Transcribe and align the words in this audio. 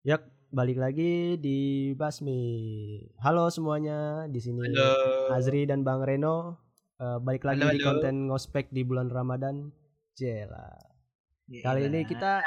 Ya, 0.00 0.16
balik 0.48 0.80
lagi 0.80 1.36
di 1.36 1.92
Basmi. 1.92 2.40
Halo 3.20 3.52
semuanya, 3.52 4.24
di 4.32 4.40
sini 4.40 4.64
Halo. 4.64 4.88
Azri 5.36 5.68
dan 5.68 5.84
Bang 5.84 6.00
Reno. 6.00 6.56
Eh, 6.96 7.20
balik 7.20 7.44
lagi 7.44 7.60
Halo, 7.60 7.76
di 7.76 7.84
halo. 7.84 7.88
konten 7.92 8.14
ngospek 8.32 8.72
di 8.72 8.80
bulan 8.80 9.12
Ramadan. 9.12 9.68
Jela. 10.16 10.72
Kali 11.52 11.92
ini 11.92 12.08
kita 12.08 12.40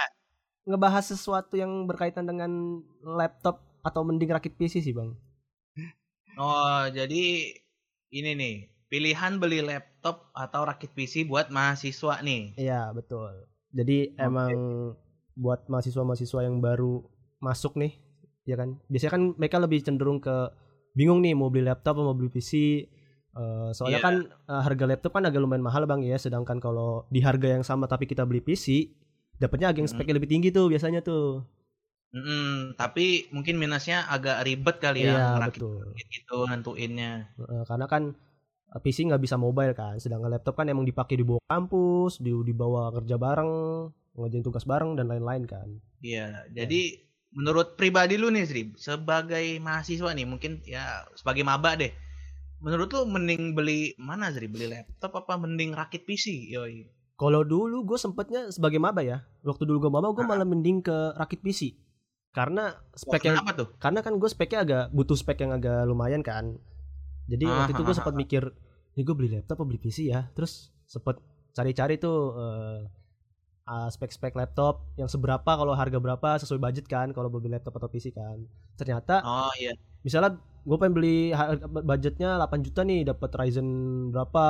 ngebahas 0.65 1.13
sesuatu 1.13 1.53
yang 1.53 1.85
berkaitan 1.85 2.25
dengan 2.25 2.81
laptop 3.05 3.61
atau 3.85 4.01
mending 4.01 4.33
rakit 4.33 4.57
PC 4.57 4.81
sih, 4.81 4.97
Bang. 4.97 5.13
Oh, 6.41 6.89
jadi 6.89 7.53
ini 8.09 8.31
nih, 8.33 8.55
pilihan 8.89 9.37
beli 9.37 9.61
laptop 9.61 10.33
atau 10.33 10.65
rakit 10.65 10.89
PC 10.97 11.29
buat 11.29 11.53
mahasiswa 11.53 12.17
nih. 12.25 12.57
Iya, 12.57 12.89
betul. 12.97 13.45
Jadi 13.69 14.17
emang 14.17 14.49
buat 15.37 15.69
mahasiswa-mahasiswa 15.69 16.49
yang 16.49 16.57
baru 16.57 17.12
masuk 17.43 17.75
nih, 17.75 17.91
ya 18.43 18.55
kan. 18.55 18.79
Biasanya 18.87 19.11
kan 19.11 19.23
mereka 19.35 19.59
lebih 19.59 19.83
cenderung 19.83 20.17
ke 20.17 20.31
bingung 20.93 21.19
nih 21.19 21.35
mau 21.35 21.51
beli 21.51 21.67
laptop 21.67 21.99
atau 21.99 22.07
mau 22.07 22.15
beli 22.15 22.31
PC. 22.31 22.51
Eh, 23.33 23.69
soalnya 23.73 23.99
Iya. 23.99 24.05
kan 24.05 24.15
eh, 24.29 24.61
harga 24.63 24.85
laptop 24.87 25.11
kan 25.11 25.25
agak 25.25 25.43
lumayan 25.43 25.59
mahal 25.61 25.83
bang 25.83 25.99
ya. 26.01 26.15
Sedangkan 26.15 26.57
kalau 26.57 27.03
di 27.09 27.19
harga 27.19 27.51
yang 27.51 27.61
sama 27.61 27.85
tapi 27.85 28.05
kita 28.05 28.23
beli 28.23 28.39
PC, 28.39 28.93
dapatnya 29.35 29.67
agak 29.69 29.83
yang 29.83 29.89
Mm. 29.89 29.95
speknya 29.97 30.15
lebih 30.15 30.29
tinggi 30.31 30.49
tuh 30.49 30.71
biasanya 30.71 31.01
tuh. 31.01 31.43
Mm-mm, 32.13 32.77
tapi 32.77 33.25
mungkin 33.33 33.57
minusnya 33.57 34.05
agak 34.05 34.45
ribet 34.45 34.77
kali 34.77 35.01
Iya 35.01 35.17
ya 35.17 35.25
ngerakit 35.33 35.65
betul. 35.65 35.81
gitu 35.97 36.37
nentuinnya. 36.45 37.11
Eh, 37.35 37.63
karena 37.65 37.89
kan 37.89 38.13
eh, 38.69 38.79
PC 38.79 39.09
nggak 39.09 39.17
bisa 39.17 39.33
mobile 39.35 39.73
kan, 39.73 39.97
sedangkan 39.97 40.29
laptop 40.29 40.53
kan 40.53 40.69
emang 40.69 40.85
dipakai 40.85 41.17
di 41.17 41.25
bawah 41.25 41.41
kampus, 41.49 42.21
di 42.21 42.29
dibawa 42.29 42.93
kerja 42.93 43.17
bareng, 43.17 43.51
ngerjain 44.13 44.45
tugas 44.45 44.61
bareng 44.61 44.93
dan 44.93 45.09
lain-lain 45.09 45.49
kan. 45.49 45.65
Iya, 45.99 46.45
jadi 46.53 47.01
menurut 47.33 47.75
pribadi 47.75 48.15
lu 48.15 48.29
nih, 48.29 48.45
Sri, 48.45 48.63
sebagai 48.77 49.57
mahasiswa 49.59 50.13
nih, 50.13 50.25
mungkin 50.25 50.61
ya 50.63 51.05
sebagai 51.17 51.41
maba 51.41 51.73
deh. 51.75 51.91
Menurut 52.63 52.89
lu 52.95 53.03
mending 53.09 53.51
beli 53.57 53.91
mana, 53.99 54.31
Sri? 54.31 54.47
Beli 54.47 54.71
laptop 54.71 55.19
apa 55.19 55.35
mending 55.35 55.75
rakit 55.75 56.07
PC? 56.07 56.47
Yoi. 56.53 56.87
Kalau 57.13 57.43
dulu 57.43 57.83
gue 57.83 57.99
sempetnya 57.99 58.49
sebagai 58.49 58.79
maba 58.79 59.03
ya. 59.03 59.21
Waktu 59.43 59.67
dulu 59.67 59.87
gue 59.87 59.91
maba 59.91 60.09
gue 60.15 60.23
Ah. 60.23 60.29
malah 60.31 60.47
mending 60.47 60.79
ke 60.79 61.13
rakit 61.19 61.43
PC. 61.43 61.75
Karena 62.33 62.73
spek 62.97 63.29
yang 63.29 63.45
tuh? 63.53 63.69
karena 63.77 64.01
kan 64.01 64.17
gue 64.17 64.25
speknya 64.25 64.65
agak 64.65 64.83
butuh 64.89 65.13
spek 65.13 65.45
yang 65.45 65.53
agak 65.53 65.85
lumayan 65.85 66.25
kan. 66.25 66.57
Jadi 67.29 67.45
Ah, 67.45 67.63
waktu 67.63 67.77
itu 67.77 67.83
ah, 67.83 67.87
gue 67.87 67.93
ah, 67.93 67.99
sempat 68.01 68.15
mikir, 68.17 68.43
ini 68.97 69.01
gue 69.05 69.15
beli 69.15 69.29
laptop 69.37 69.61
apa 69.61 69.69
beli 69.69 69.77
PC 69.77 70.09
ya? 70.09 70.33
Terus 70.33 70.73
sempet 70.89 71.21
cari-cari 71.53 72.01
tuh 72.01 72.33
eh, 72.33 72.79
ah, 73.67 73.87
spek-spek 73.91 74.33
laptop 74.35 74.83
yang 74.99 75.07
seberapa 75.11 75.51
kalau 75.59 75.73
harga 75.75 75.97
berapa 75.99 76.29
sesuai 76.41 76.59
budget 76.61 76.85
kan 76.89 77.11
kalau 77.15 77.27
beli 77.31 77.49
laptop 77.53 77.75
atau 77.79 77.89
PC 77.91 78.11
kan. 78.13 78.37
Ternyata 78.79 79.23
Oh 79.23 79.51
iya. 79.59 79.73
misalnya 80.05 80.39
gue 80.67 80.77
pengen 80.79 80.95
beli 80.95 81.31
harga- 81.35 81.67
budgetnya 81.67 82.29
8 82.39 82.59
juta 82.63 82.81
nih 82.87 83.03
dapat 83.07 83.31
Ryzen 83.35 83.67
berapa 84.15 84.45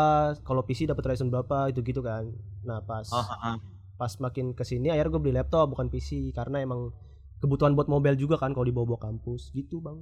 kalau 0.45 0.61
PC 0.67 0.85
dapat 0.89 1.03
Ryzen 1.09 1.29
berapa 1.33 1.69
itu 1.73 1.81
gitu 1.81 2.01
kan 2.05 2.29
nah 2.61 2.79
pas 2.85 3.07
Oh, 3.11 3.17
ah, 3.17 3.39
ah. 3.41 3.57
pas 3.97 4.13
makin 4.21 4.53
ke 4.57 4.63
sini 4.65 4.89
akhirnya 4.93 5.11
gue 5.17 5.21
beli 5.25 5.35
laptop 5.37 5.65
bukan 5.73 5.87
PC 5.93 6.29
karena 6.37 6.61
emang 6.61 6.93
kebutuhan 7.41 7.73
buat 7.77 7.89
mobile 7.89 8.17
juga 8.17 8.35
kan 8.41 8.53
kalau 8.53 8.65
dibawa 8.69 8.85
bawa 8.93 9.01
kampus 9.09 9.49
gitu 9.57 9.81
bang 9.81 9.97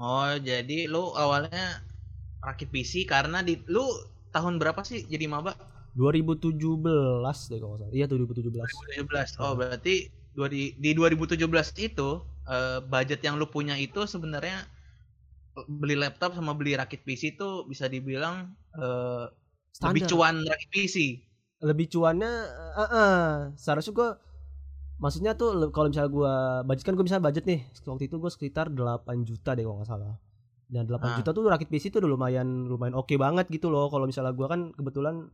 Oh, 0.00 0.32
jadi 0.48 0.78
lu 0.92 1.04
awalnya 1.24 1.64
rakit 2.46 2.68
PC 2.72 2.92
karena 3.12 3.38
di 3.48 3.54
lu 3.74 3.84
tahun 4.34 4.54
berapa 4.60 4.80
sih 4.90 5.00
jadi 5.12 5.26
maba? 5.34 5.52
2017 5.92 6.54
deh 7.50 7.58
kalau 7.58 7.76
salah 7.76 7.92
iya 7.92 8.06
2017 8.06 8.50
2017. 8.50 9.42
Oh, 9.42 9.54
berarti 9.54 10.06
dua 10.30 10.46
di, 10.46 10.72
di 10.78 10.90
2017 10.94 11.36
itu 11.80 12.08
eh, 12.46 12.78
budget 12.84 13.20
yang 13.22 13.34
lu 13.36 13.46
punya 13.46 13.74
itu 13.74 14.06
sebenarnya 14.06 14.62
beli 15.66 15.98
laptop 15.98 16.32
sama 16.32 16.54
beli 16.54 16.78
rakit 16.78 17.02
PC 17.02 17.34
itu 17.36 17.66
bisa 17.66 17.90
dibilang 17.90 18.54
eh, 18.74 19.26
lebih 19.82 20.06
cuan 20.06 20.46
rakit 20.46 20.68
PC. 20.70 20.96
lebih 21.60 21.92
cuannya 21.92 22.32
eh 22.72 22.88
eh, 22.88 23.24
seharusnya 23.54 23.92
gue 23.92 24.08
maksudnya 24.96 25.32
tuh 25.34 25.68
kalau 25.68 25.92
misalnya 25.92 26.08
gue 26.08 26.34
budget 26.64 26.84
kan 26.86 26.94
gue 26.96 27.04
misalnya 27.04 27.24
budget 27.26 27.44
nih 27.44 27.60
waktu 27.84 28.04
itu 28.08 28.16
gue 28.16 28.30
sekitar 28.32 28.72
8 28.72 29.28
juta 29.28 29.52
deh 29.52 29.64
kalau 29.64 29.76
nggak 29.80 29.90
salah 29.90 30.16
dan 30.70 30.88
8 30.88 30.96
Ah. 31.02 31.16
juta 31.20 31.30
tuh 31.34 31.44
rakit 31.44 31.68
PC 31.68 31.90
tuh 31.90 32.00
udah 32.00 32.10
lumayan 32.10 32.64
lumayan 32.64 32.96
oke 32.96 33.12
banget 33.16 33.50
gitu 33.52 33.68
loh 33.68 33.92
kalau 33.92 34.08
misalnya 34.08 34.32
gue 34.32 34.46
kan 34.46 34.72
kebetulan 34.72 35.28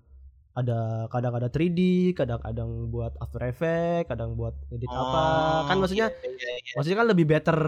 ada 0.56 1.04
kadang 1.12 1.36
ada 1.36 1.48
3D 1.48 1.80
kadang-kadang 2.16 2.88
buat 2.88 3.12
After 3.20 3.44
Effects 3.44 4.08
kadang 4.08 4.34
buat 4.34 4.56
edit 4.72 4.88
apa 4.88 5.22
kan 5.68 5.76
maksudnya 5.76 6.08
iya, 6.08 6.32
iya, 6.32 6.52
iya. 6.58 6.72
maksudnya 6.72 6.96
kan 6.96 7.08
lebih 7.12 7.26
better 7.28 7.58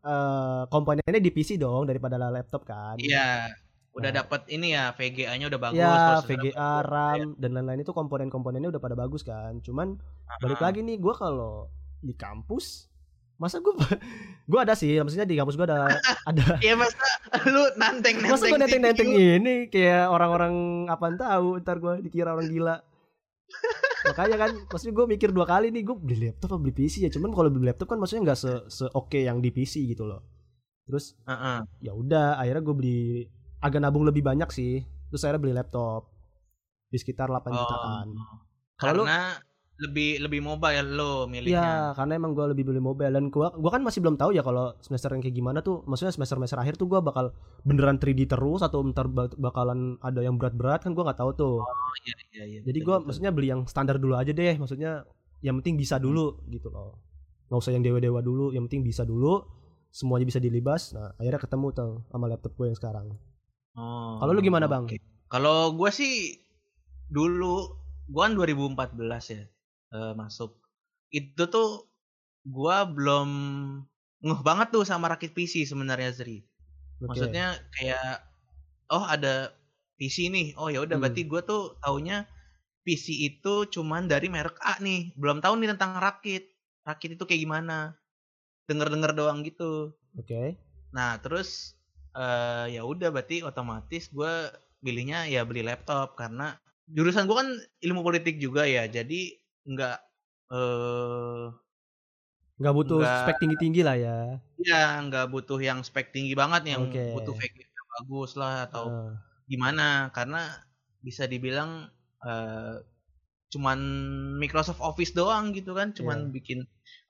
eh, 0.00 0.62
komponennya 0.66 1.20
di 1.20 1.28
PC 1.30 1.60
dong 1.60 1.84
daripada 1.84 2.16
laptop 2.18 2.64
kan 2.64 2.96
Iya, 2.96 3.52
udah 3.92 4.08
Nah. 4.08 4.24
dapat 4.24 4.48
ini 4.48 4.72
ya 4.72 4.96
VGA-nya 4.96 5.46
udah 5.46 5.60
bagus. 5.60 5.76
ya 5.76 6.24
VGA 6.24 6.72
RAM 6.82 7.36
ya. 7.36 7.36
dan 7.36 7.50
lain-lain 7.52 7.80
itu 7.80 7.92
komponen-komponennya 7.92 8.72
udah 8.72 8.80
pada 8.80 8.96
bagus 8.96 9.20
kan 9.20 9.60
cuman 9.60 10.00
balik 10.40 10.56
Ah. 10.58 10.72
lagi 10.72 10.80
nih 10.80 10.96
gue 10.96 11.12
kalau 11.12 11.68
di 12.00 12.16
kampus 12.16 12.88
masa 13.36 13.58
gue 13.58 13.74
gue 14.44 14.58
ada 14.60 14.72
sih 14.72 14.94
maksudnya 14.98 15.26
di 15.26 15.34
kampus 15.34 15.56
gue 15.56 15.66
ada 15.66 15.88
ada. 16.30 16.44
Iya 16.58 16.74
masa 16.74 16.96
lu 17.48 17.62
nanteng 17.74 18.22
nanteng 18.22 18.30
masa 18.30 18.44
gue 18.46 18.58
nenteng 18.58 18.82
nenteng 18.82 19.10
ini 19.10 19.54
kayak 19.66 20.08
orang-orang 20.08 20.54
apaan 20.86 21.16
tahu 21.16 21.58
ntar 21.60 21.78
gue 21.78 22.02
dikira 22.02 22.32
orang 22.32 22.48
gila. 22.48 22.76
Makanya 24.08 24.36
kan 24.36 24.50
maksudnya 24.66 24.94
gue 24.94 25.06
mikir 25.08 25.28
dua 25.30 25.46
kali 25.46 25.70
nih 25.70 25.82
gue 25.84 25.94
beli 25.94 26.16
laptop 26.26 26.54
apa 26.54 26.58
beli 26.58 26.74
PC 26.74 27.06
ya? 27.06 27.10
Cuman 27.10 27.30
kalau 27.30 27.48
beli 27.48 27.70
laptop 27.70 27.86
kan 27.86 27.98
maksudnya 27.98 28.32
nggak 28.32 28.38
se 28.38 28.50
se 28.66 28.84
oke 28.90 29.18
yang 29.18 29.38
di 29.38 29.50
PC 29.50 29.82
gitu 29.86 30.02
loh. 30.02 30.22
Terus 30.86 31.14
ya 31.78 31.92
udah 31.94 32.36
akhirnya 32.36 32.62
gue 32.62 32.74
beli 32.74 33.00
agak 33.62 33.78
nabung 33.78 34.02
lebih 34.02 34.22
banyak 34.22 34.50
sih. 34.50 34.82
Terus 35.08 35.22
akhirnya 35.22 35.42
beli 35.42 35.54
laptop 35.54 36.10
di 36.88 36.98
sekitar 36.98 37.30
8 37.30 37.46
jutaan. 37.48 38.06
Kalau 38.76 38.92
lu- 39.02 39.06
karena 39.06 39.38
lebih 39.80 40.20
lebih 40.20 40.40
mobile 40.44 40.84
lo 40.94 41.24
Iya, 41.24 41.30
milihnya. 41.32 41.96
karena 41.96 42.12
emang 42.14 42.36
gue 42.36 42.44
lebih 42.54 42.64
beli 42.68 42.78
mobile 42.78 43.10
dan 43.10 43.32
gua 43.32 43.50
gua 43.56 43.70
kan 43.72 43.82
masih 43.82 43.98
belum 44.04 44.20
tahu 44.20 44.30
ya 44.36 44.44
kalau 44.44 44.76
semester 44.84 45.10
yang 45.10 45.22
kayak 45.24 45.34
gimana 45.34 45.58
tuh. 45.58 45.82
Maksudnya 45.88 46.12
semester 46.12 46.36
semester 46.38 46.58
akhir 46.60 46.76
tuh 46.76 46.86
gua 46.86 47.00
bakal 47.00 47.32
beneran 47.64 47.96
3D 47.98 48.28
terus 48.28 48.60
atau 48.62 48.84
ntar 48.92 49.08
ba- 49.08 49.32
bakalan 49.32 49.96
ada 49.98 50.20
yang 50.22 50.36
berat-berat 50.38 50.84
kan 50.84 50.92
gua 50.92 51.10
nggak 51.10 51.18
tahu 51.18 51.30
tuh. 51.34 51.56
Oh, 51.64 51.94
iya, 52.06 52.14
iya, 52.36 52.44
iya, 52.46 52.60
Jadi 52.62 52.78
betul. 52.84 53.00
maksudnya 53.08 53.30
beli 53.34 53.48
yang 53.50 53.66
standar 53.66 53.96
dulu 53.98 54.14
aja 54.14 54.30
deh. 54.30 54.54
Maksudnya 54.54 55.02
yang 55.42 55.58
penting 55.58 55.74
bisa 55.80 55.96
dulu 55.98 56.38
gitu 56.46 56.70
loh. 56.70 57.00
Nggak 57.50 57.58
usah 57.58 57.72
yang 57.74 57.82
dewa-dewa 57.82 58.20
dulu, 58.22 58.54
yang 58.54 58.68
penting 58.70 58.86
bisa 58.86 59.02
dulu. 59.02 59.42
Semuanya 59.90 60.24
bisa 60.24 60.40
dilibas. 60.40 60.94
Nah, 60.96 61.12
akhirnya 61.20 61.40
ketemu 61.42 61.66
tuh 61.74 61.90
sama 62.08 62.24
laptop 62.24 62.56
gue 62.56 62.64
yang 62.70 62.78
sekarang. 62.78 63.06
Oh, 63.76 64.16
Kalau 64.20 64.32
lu 64.32 64.40
gimana, 64.40 64.64
Bang? 64.64 64.84
oke. 64.88 64.96
Kalau 65.28 65.72
gua 65.76 65.88
sih 65.90 66.36
dulu 67.08 67.76
gua 68.08 68.28
kan 68.28 68.32
2014 68.36 69.24
ya 69.32 69.42
eh, 69.94 70.12
masuk. 70.16 70.50
Itu 71.12 71.42
tuh 71.54 71.68
gua 72.46 72.84
belum 72.88 73.28
ngeh 74.22 74.40
banget 74.48 74.68
tuh 74.74 74.84
sama 74.86 75.06
rakit 75.12 75.32
PC 75.36 75.66
sebenarnya 75.66 76.10
Zri. 76.14 76.38
Oke. 77.00 77.10
Maksudnya 77.10 77.46
kayak 77.76 78.22
oh 78.92 79.04
ada 79.06 79.54
PC 79.98 80.30
nih. 80.32 80.54
Oh 80.60 80.68
ya 80.74 80.80
udah 80.86 80.96
Hmm. 80.96 81.02
berarti 81.02 81.22
gua 81.30 81.42
tuh 81.46 81.78
taunya 81.82 82.26
PC 82.86 83.06
itu 83.30 83.54
cuman 83.74 84.06
dari 84.12 84.28
merek 84.32 84.58
A 84.62 84.78
nih. 84.82 85.14
Belum 85.18 85.38
tahu 85.44 85.54
nih 85.60 85.70
tentang 85.76 85.98
rakit. 86.00 86.44
Rakit 86.88 87.10
itu 87.18 87.24
kayak 87.28 87.42
gimana? 87.46 87.78
Denger-denger 88.70 89.12
doang 89.18 89.40
gitu. 89.46 89.94
Oke. 90.18 90.58
Nah, 90.92 91.16
terus 91.24 91.76
eh 92.12 92.76
ya 92.76 92.82
udah 92.84 93.08
berarti 93.08 93.40
otomatis 93.40 94.12
gue 94.12 94.52
pilihnya 94.84 95.24
ya 95.32 95.48
beli 95.48 95.64
laptop 95.64 96.12
karena 96.20 96.60
jurusan 96.84 97.24
gue 97.24 97.36
kan 97.36 97.48
ilmu 97.80 98.00
politik 98.04 98.36
juga 98.36 98.68
ya. 98.68 98.84
Jadi 98.88 99.41
nggak 99.64 99.96
eh 100.50 101.46
Nggak 102.60 102.74
butuh 102.78 102.98
Nggak- 103.02 103.20
spek 103.26 103.36
tinggi-tinggi 103.42 103.82
lah 103.82 103.96
ya. 103.98 104.16
ya 104.62 105.02
nggak 105.02 105.26
butuh 105.34 105.58
yang 105.58 105.82
spek 105.82 106.14
tinggi 106.14 106.38
banget 106.38 106.62
yang 106.70 106.86
Oke. 106.86 107.10
butuh 107.16 107.34
VGA 107.34 107.80
bagus 107.98 108.38
lah 108.38 108.70
atau 108.70 108.84
Eh, 108.86 109.10
gimana 109.50 110.12
karena 110.14 110.46
bisa 111.02 111.26
dibilang 111.26 111.90
eh 112.22 112.76
cuman 113.52 113.78
Microsoft 114.40 114.80
Office 114.80 115.12
doang 115.12 115.52
gitu 115.52 115.76
kan, 115.76 115.92
cuman 115.92 116.30
Iya. 116.30 116.32
bikin 116.32 116.58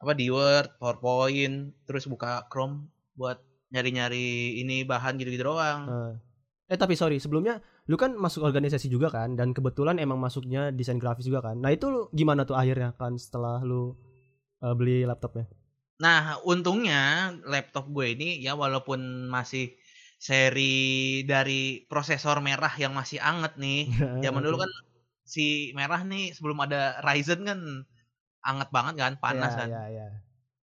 apa 0.03 0.11
di 0.13 0.27
Word, 0.27 0.75
PowerPoint, 0.81 1.71
terus 1.87 2.09
buka 2.11 2.49
Chrome 2.51 2.89
buat 3.15 3.39
nyari-nyari 3.71 4.59
ini 4.59 4.83
bahan 4.83 5.21
gitu-gitu 5.21 5.47
doang. 5.47 5.81
eh. 5.87 6.13
Eh 6.73 6.79
tapi 6.81 6.97
sorry 6.97 7.21
sebelumnya 7.21 7.61
lu 7.83 7.99
kan 7.99 8.15
masuk 8.15 8.47
organisasi 8.47 8.87
juga 8.87 9.11
kan 9.11 9.35
dan 9.35 9.51
kebetulan 9.51 9.99
emang 9.99 10.15
masuknya 10.17 10.71
desain 10.71 11.03
grafis 11.03 11.27
juga 11.27 11.43
kan. 11.43 11.59
Nah 11.59 11.75
itu 11.75 11.91
lu 11.91 12.01
gimana 12.15 12.47
tuh 12.47 12.55
akhirnya 12.55 12.95
kan 12.95 13.19
setelah 13.19 13.59
lu 13.61 13.99
eh, 14.63 14.75
beli 14.79 15.03
laptopnya? 15.03 15.51
Nah, 15.99 16.39
untungnya 16.43 17.31
laptop 17.47 17.87
gue 17.91 18.15
ini 18.15 18.43
ya 18.43 18.59
walaupun 18.59 19.31
masih 19.31 19.71
seri 20.19 21.23
dari 21.23 21.83
prosesor 21.87 22.39
merah 22.43 22.71
yang 22.79 22.91
masih 22.95 23.19
anget 23.19 23.55
nih. 23.59 23.87
Zaman 24.25 24.43
dulu 24.43 24.63
kan 24.63 24.71
si 25.23 25.71
merah 25.75 26.03
nih 26.03 26.35
sebelum 26.35 26.59
ada 26.63 26.99
Ryzen 27.03 27.47
kan 27.47 27.59
anget 28.43 28.69
banget 28.75 28.95
kan, 28.99 29.13
panas 29.23 29.55
Iya, 29.55 29.59
kan. 29.59 29.69
iya, 29.71 29.83
iya. 29.91 30.07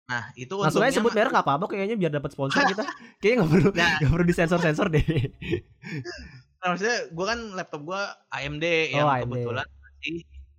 Nah, 0.05 0.22
itu 0.37 0.55
Langsung 0.55 0.84
aja 0.84 1.00
sebut 1.00 1.10
merek 1.17 1.32
nggak 1.32 1.46
apa-apa 1.46 1.67
kayaknya 1.67 1.96
biar 1.99 2.12
dapat 2.14 2.31
sponsor 2.31 2.62
kita. 2.70 2.84
Kayaknya 3.19 3.37
nggak 3.43 3.50
perlu 3.50 3.69
Nah. 3.75 3.94
nggak 4.02 4.10
perlu 4.14 4.26
disensor-sensor 4.26 4.87
deh. 4.90 5.02
Nah, 6.64 6.72
maksudnya 6.72 6.99
gue 7.12 7.26
kan 7.28 7.40
laptop 7.52 7.81
gue 7.84 8.00
AMD 8.32 8.64
Oh, 8.64 9.05
yang 9.05 9.08
AMD. 9.12 9.22
kebetulan 9.28 9.66
masih 9.69 10.14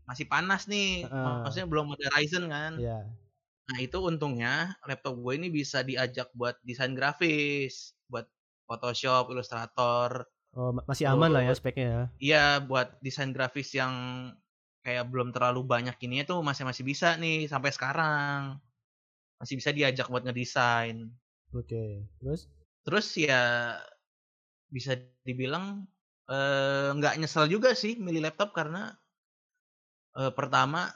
masih 0.05 0.25
panas 0.29 0.61
nih. 0.69 1.09
Heeh. 1.09 1.35
Maksudnya 1.41 1.65
belum 1.65 1.97
ada 1.97 2.07
Ryzen 2.13 2.45
kan. 2.45 2.71
Iya. 2.77 3.09
Nah, 3.65 3.77
itu 3.81 3.97
untungnya 3.97 4.77
laptop 4.85 5.17
gue 5.17 5.33
ini 5.33 5.49
bisa 5.49 5.81
diajak 5.81 6.29
buat 6.37 6.61
desain 6.61 6.93
grafis, 6.93 7.97
buat 8.05 8.29
Photoshop, 8.69 9.33
Illustrator. 9.33 10.29
Oh, 10.53 10.69
ma- 10.69 10.85
masih 10.85 11.09
aman 11.09 11.33
lah 11.33 11.41
ya 11.41 11.57
speknya 11.57 11.87
ya. 11.89 12.03
Iya, 12.21 12.45
buat 12.61 13.01
desain 13.01 13.33
grafis 13.33 13.73
yang 13.73 13.93
kayak 14.85 15.09
belum 15.09 15.33
terlalu 15.33 15.65
banyak 15.65 15.97
ini 16.05 16.21
tuh 16.21 16.45
masih 16.45 16.69
masih 16.69 16.85
bisa 16.85 17.17
nih 17.17 17.49
sampai 17.49 17.73
sekarang. 17.73 18.61
Masih 19.41 19.57
bisa 19.57 19.73
diajak 19.73 20.05
buat 20.13 20.21
ngedesain. 20.21 21.09
Oke. 21.49 22.05
Terus 22.21 22.45
Terus 22.85 23.07
ya 23.17 23.41
bisa 24.69 24.97
dibilang 25.27 25.85
eh, 26.29 26.89
nggak 26.95 27.21
nyesel 27.21 27.45
juga 27.49 27.73
sih 27.77 27.97
milih 27.97 28.25
laptop 28.25 28.51
karena 28.55 28.93
eh, 30.17 30.31
pertama 30.33 30.91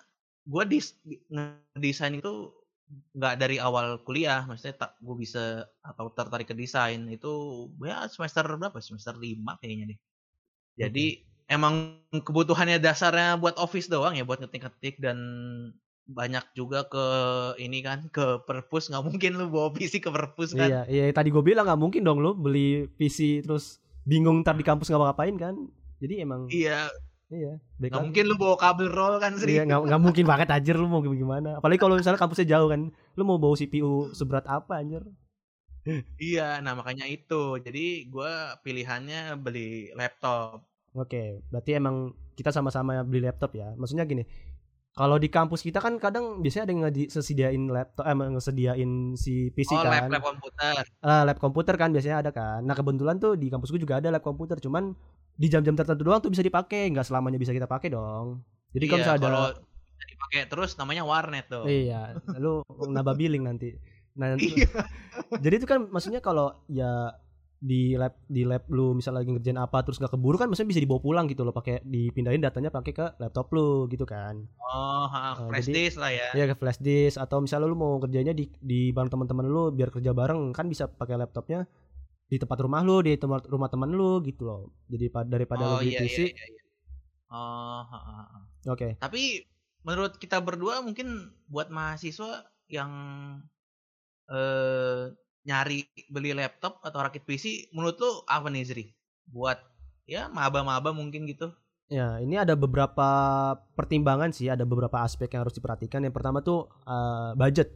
gue 0.50 0.64
dis 0.66 0.98
ngedesain 1.30 2.16
itu 2.18 2.50
nggak 2.90 3.36
dari 3.38 3.58
awal 3.62 4.02
kuliah, 4.02 4.46
maksudnya 4.50 4.76
tak 4.82 4.92
gue 4.98 5.14
bisa 5.14 5.62
atau 5.86 6.10
tertarik 6.10 6.50
ke 6.50 6.56
desain 6.58 7.06
itu 7.06 7.30
ya 7.86 8.10
semester 8.10 8.42
berapa? 8.58 8.82
Semester 8.82 9.14
lima 9.14 9.62
kayaknya 9.62 9.94
deh. 9.94 10.00
Jadi 10.80 11.06
emang 11.50 12.02
kebutuhannya 12.14 12.82
dasarnya 12.82 13.38
buat 13.38 13.58
office 13.62 13.90
doang 13.90 14.18
ya 14.18 14.26
buat 14.26 14.42
ngetik-ngetik 14.42 14.98
dan 15.02 15.18
banyak 16.10 16.42
juga 16.58 16.90
ke 16.90 17.06
ini 17.62 17.86
kan 17.86 18.10
ke 18.10 18.42
perpus 18.50 18.90
nggak 18.90 19.06
mungkin 19.06 19.38
lu 19.38 19.46
bawa 19.54 19.70
PC 19.70 20.02
ke 20.02 20.10
perpus 20.10 20.58
kan 20.58 20.66
iya, 20.66 20.82
iya 20.90 21.04
tadi 21.14 21.30
gue 21.30 21.46
bilang 21.46 21.70
nggak 21.70 21.78
mungkin 21.78 22.02
dong 22.02 22.18
lu 22.18 22.34
beli 22.34 22.90
PC 22.98 23.46
terus 23.46 23.78
bingung 24.10 24.42
ntar 24.42 24.58
di 24.58 24.66
kampus 24.66 24.90
nggak 24.90 25.02
ngapain 25.06 25.36
kan. 25.38 25.56
Jadi 26.02 26.14
emang 26.26 26.50
iya 26.50 26.90
iya, 27.30 27.62
nggak 27.78 28.02
mungkin 28.10 28.24
lu 28.26 28.36
bawa 28.42 28.58
kabel 28.58 28.90
roll 28.90 29.22
kan 29.22 29.38
Sri 29.38 29.62
Iya, 29.62 29.70
nggak 29.70 30.02
mungkin 30.02 30.26
banget 30.26 30.50
anjir 30.50 30.74
lu 30.74 30.90
mau 30.90 31.06
gimana. 31.06 31.62
Apalagi 31.62 31.78
kalau 31.78 31.94
misalnya 31.94 32.18
kampusnya 32.18 32.50
jauh 32.58 32.74
kan. 32.74 32.90
Lu 33.14 33.22
mau 33.22 33.38
bawa 33.38 33.54
CPU 33.54 34.10
seberat 34.18 34.50
apa 34.50 34.82
anjir? 34.82 35.06
iya 36.20 36.60
nah 36.60 36.76
makanya 36.76 37.08
itu 37.08 37.56
jadi 37.64 38.04
gua 38.12 38.60
pilihannya 38.62 39.40
beli 39.40 39.90
laptop 39.96 40.68
Oke, 40.98 41.40
berarti 41.54 41.78
emang 41.78 42.18
kita 42.34 42.50
sama-sama 42.50 43.06
beli 43.06 43.30
laptop 43.30 43.54
ya. 43.54 43.70
Maksudnya 43.78 44.10
gini, 44.10 44.26
kalau 44.92 45.16
di 45.16 45.28
kampus 45.28 45.62
kita 45.62 45.80
kan 45.80 45.96
kadang 45.96 46.40
biasanya 46.40 46.64
ada 46.66 46.72
yang 46.74 46.84
ngesediain 46.84 47.64
laptop, 47.68 48.04
eh 48.04 48.16
ngesediain 48.16 48.92
si 49.16 49.48
PC 49.50 49.72
oh 49.72 49.82
kan. 49.82 50.10
lab 50.10 50.12
lab 50.12 50.24
komputer 50.26 50.76
Ah, 51.00 51.24
lab 51.24 51.38
komputer 51.40 51.76
kan 51.76 51.90
biasanya 51.90 52.18
ada 52.20 52.32
kan. 52.32 52.60
Nah 52.62 52.74
kebetulan 52.74 53.16
tuh 53.16 53.34
di 53.34 53.48
kampusku 53.48 53.78
juga 53.78 53.98
ada 53.98 54.10
lab 54.10 54.22
komputer, 54.22 54.60
cuman 54.60 54.92
di 55.34 55.48
jam-jam 55.48 55.72
tertentu 55.72 56.04
doang 56.04 56.20
tuh 56.20 56.28
bisa 56.28 56.44
dipakai, 56.44 56.92
nggak 56.92 57.08
selamanya 57.08 57.40
bisa 57.40 57.56
kita 57.56 57.64
pakai 57.64 57.90
dong. 57.90 58.44
Jadi 58.76 58.86
kalau 58.86 58.98
iya, 58.98 59.04
misalnya 59.08 59.20
ada, 59.20 59.28
kalau 59.30 59.46
dipakai 60.00 60.40
terus 60.48 60.72
namanya 60.76 61.04
warnet 61.04 61.46
tuh 61.48 61.64
iya, 61.64 62.16
lu 62.36 62.60
nambah 62.96 63.16
billing 63.16 63.46
nanti. 63.46 63.76
Nah, 64.20 64.36
nanti- 64.36 64.52
Iya. 64.52 64.68
jadi 65.40 65.64
itu 65.64 65.68
kan 65.70 65.88
maksudnya 65.88 66.20
kalau 66.20 66.52
ya 66.68 67.14
di 67.60 67.92
lab 67.94 68.16
di 68.24 68.48
lab 68.48 68.64
lu 68.68 68.96
misal 68.96 69.12
lagi 69.14 69.28
ngerjain 69.28 69.56
apa 69.56 69.84
terus 69.84 70.00
nggak 70.00 70.16
keburu 70.16 70.36
kan 70.36 70.48
maksudnya 70.48 70.72
bisa 70.72 70.80
dibawa 70.80 70.98
pulang 70.98 71.28
gitu 71.28 71.44
loh 71.44 71.52
pakai 71.52 71.84
dipindahin 71.84 72.40
datanya 72.40 72.70
pakai 72.70 72.92
ke 72.92 73.06
laptop 73.18 73.52
lu 73.52 73.84
gitu 73.86 74.04
kan. 74.04 74.48
Oh 74.58 75.06
ha, 75.06 75.36
Oh, 75.36 75.52
flash 75.52 75.68
jadi- 75.68 75.76
disk 75.86 75.98
lah 75.98 76.08
ya. 76.10 76.28
ya 76.34 76.46
ke 76.46 76.56
flash 76.56 76.80
disk 76.80 77.16
atau 77.16 77.40
misalnya 77.40 77.68
lu 77.68 77.76
mau 77.76 78.00
kerjanya 78.00 78.32
di 78.32 78.48
di 78.56 78.90
bareng 78.90 79.10
teman-teman 79.10 79.44
lu 79.44 79.70
biar 79.70 79.90
kerja 79.90 80.12
bareng 80.12 80.52
kan 80.52 80.66
bisa 80.66 80.88
pakai 80.88 81.20
laptopnya 81.20 81.68
di 82.26 82.38
tempat 82.38 82.58
rumah 82.60 82.80
lu 82.80 83.02
di 83.02 83.14
tempat 83.14 83.44
rumah 83.46 83.68
teman 83.68 83.90
lu 83.90 84.22
gitu 84.22 84.46
loh. 84.46 84.62
Jadi 84.86 85.06
pa- 85.08 85.26
daripada 85.26 85.64
oh 85.66 85.70
lu 85.76 85.84
beli 85.84 85.92
iya, 85.92 86.00
PC 86.00 86.18
iya, 86.22 86.28
iya, 86.30 86.46
iya. 86.48 86.62
oh 87.30 87.84
oke. 88.68 88.90
Tapi 88.98 89.44
menurut 89.82 90.16
kita 90.16 90.40
berdua 90.40 90.80
mungkin 90.80 91.12
buat 91.46 91.68
mahasiswa 91.68 92.40
yang 92.68 92.92
eh 94.30 95.12
nyari 95.48 95.88
beli 96.12 96.36
laptop 96.36 96.84
atau 96.84 97.00
rakit 97.04 97.24
PC, 97.24 97.72
menurut 97.76 97.96
lu 98.00 98.12
apa 98.28 98.48
nih 98.52 98.64
Zri? 98.68 98.86
Buat 99.30 99.60
ya 100.10 100.26
maba-maba 100.28 100.90
mungkin 100.90 101.30
gitu. 101.30 101.54
ya 101.90 102.22
ini 102.22 102.38
ada 102.38 102.54
beberapa 102.54 103.10
pertimbangan 103.74 104.30
sih 104.30 104.46
ada 104.46 104.62
beberapa 104.62 105.02
aspek 105.02 105.26
yang 105.34 105.42
harus 105.42 105.58
diperhatikan 105.58 106.06
yang 106.06 106.14
pertama 106.14 106.38
tuh 106.46 106.70
eh, 106.86 107.34
budget 107.34 107.74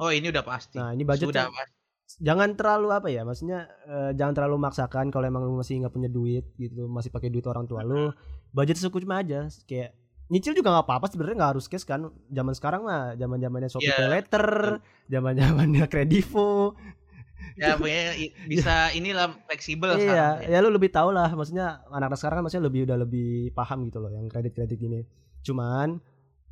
Oh 0.00 0.10
ini 0.10 0.32
udah 0.32 0.42
pasti. 0.42 0.80
Nah, 0.80 0.90
ini 0.96 1.04
budget 1.04 1.30
Sudah 1.30 1.46
pasti. 1.52 1.76
jangan 2.20 2.52
terlalu 2.52 2.88
apa 2.92 3.08
ya 3.08 3.24
maksudnya 3.24 3.64
eh, 3.88 4.12
jangan 4.12 4.34
terlalu 4.36 4.56
maksakan 4.60 5.08
kalau 5.08 5.24
emang 5.24 5.48
lu 5.48 5.56
masih 5.56 5.80
nggak 5.80 5.94
punya 5.94 6.10
duit 6.12 6.44
gitu 6.60 6.84
masih 6.84 7.08
pakai 7.08 7.32
duit 7.32 7.46
orang 7.48 7.64
tua 7.64 7.80
lu 7.80 8.12
budget 8.52 8.76
secukupnya 8.76 9.24
aja 9.24 9.40
kayak 9.64 9.96
nyicil 10.28 10.52
juga 10.52 10.70
nggak 10.70 10.86
apa-apa 10.86 11.06
sebenarnya 11.08 11.36
nggak 11.38 11.52
harus 11.56 11.66
cash 11.66 11.82
kan. 11.82 12.06
Zaman 12.28 12.54
sekarang 12.54 12.82
mah 12.84 13.14
zaman 13.14 13.38
zamannya 13.38 13.68
Shopee 13.68 13.90
Pay 13.90 14.08
Later 14.08 14.46
zaman 15.08 15.32
zamannya 15.34 15.84
Kredivo 15.86 16.76
Ya 17.52 17.76
i- 18.16 18.32
bisa 18.48 18.88
inilah 18.96 19.36
fleksibel 19.44 19.92
iya 19.98 20.40
sekarang. 20.40 20.56
ya. 20.56 20.58
lu 20.64 20.70
lebih 20.72 20.88
tahu 20.88 21.12
lah 21.12 21.28
maksudnya 21.36 21.84
anak-anak 21.90 22.16
sekarang 22.16 22.36
kan 22.40 22.44
maksudnya 22.48 22.64
lebih 22.64 22.80
udah 22.88 22.96
lebih 22.96 23.30
paham 23.52 23.84
gitu 23.84 23.98
loh 24.00 24.08
yang 24.08 24.24
kredit 24.24 24.56
kredit 24.56 24.80
gini 24.80 25.04
cuman 25.44 26.00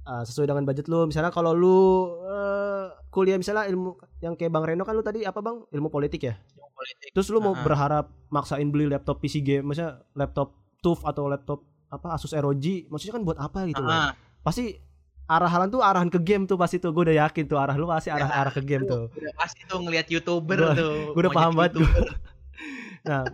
eh, 0.03 0.23
sesuai 0.29 0.51
dengan 0.51 0.67
budget 0.67 0.91
lu 0.93 1.09
misalnya 1.09 1.33
kalau 1.33 1.57
lu 1.57 1.79
eh, 2.27 2.85
kuliah 3.09 3.41
misalnya 3.41 3.65
ilmu 3.67 3.97
yang 4.21 4.37
kayak 4.37 4.53
Bang 4.53 4.67
Reno 4.67 4.85
kan 4.85 4.93
lu 4.93 5.01
tadi 5.01 5.25
apa 5.25 5.41
Bang? 5.41 5.65
Ilmu 5.67 5.89
politik 5.89 6.21
ya? 6.23 6.35
Yang 6.55 6.71
politik. 6.75 7.09
Terus 7.11 7.27
lu 7.31 7.39
mau 7.41 7.55
Heeh. 7.55 7.65
berharap 7.65 8.07
maksain 8.29 8.69
beli 8.69 8.87
laptop 8.87 9.19
PC 9.19 9.43
game, 9.43 9.67
maksudnya 9.67 10.05
laptop 10.15 10.55
TUF 10.79 11.03
atau 11.03 11.27
laptop 11.27 11.67
apa 11.91 12.15
Asus 12.15 12.31
ROG, 12.31 12.87
maksudnya 12.87 13.15
kan 13.19 13.23
buat 13.23 13.37
apa 13.37 13.67
gitu 13.67 13.83
loh. 13.83 13.91
Ah, 13.91 14.15
Pasti 14.41 14.79
arahan 15.27 15.69
tuh 15.69 15.79
arahan 15.79 16.11
ke 16.11 16.19
game 16.19 16.43
tuh 16.43 16.59
pasti 16.59 16.79
tuh 16.79 16.91
gue 16.91 17.07
udah 17.07 17.27
yakin 17.27 17.47
tuh 17.47 17.55
arah 17.55 17.75
lu 17.75 17.87
pasti 17.87 18.11
arah 18.11 18.27
arah 18.27 18.51
ke 18.51 18.63
game 18.63 18.83
tuh. 18.83 19.07
udah 19.11 19.35
pasti 19.39 19.63
tuh 19.63 19.79
ngelihat 19.79 20.11
youtuber 20.11 20.59
Gua- 20.59 20.75
tuh. 20.75 20.95
gua 21.15 21.21
udah 21.23 21.33
paham 21.33 21.53
banget. 21.55 21.73
Nah, 23.01 23.25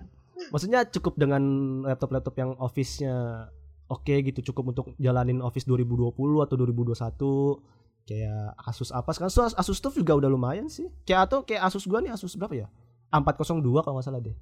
maksudnya 0.55 0.87
cukup 0.87 1.19
dengan 1.19 1.43
laptop-laptop 1.83 2.35
yang 2.39 2.55
office-nya 2.57 3.51
oke 3.91 4.15
gitu, 4.23 4.53
cukup 4.53 4.71
untuk 4.71 4.87
jalanin 4.97 5.43
Office 5.43 5.67
2020 5.67 6.15
atau 6.39 6.55
2021 6.55 8.07
kayak 8.07 8.55
Asus 8.63 8.95
apa 8.95 9.11
sekarang 9.11 9.35
Asus, 9.35 9.55
Asus 9.59 9.83
TUF 9.83 9.99
juga 9.99 10.15
udah 10.15 10.31
lumayan 10.31 10.71
sih. 10.71 10.87
Kayak 11.03 11.21
atau 11.27 11.39
kayak 11.43 11.67
Asus 11.67 11.91
gua 11.91 11.99
nih 11.99 12.15
Asus 12.15 12.39
berapa 12.39 12.55
ya? 12.55 12.67
A402 13.11 13.67
kalau 13.83 13.99
nggak 13.99 14.07
salah 14.07 14.23
deh. 14.23 14.39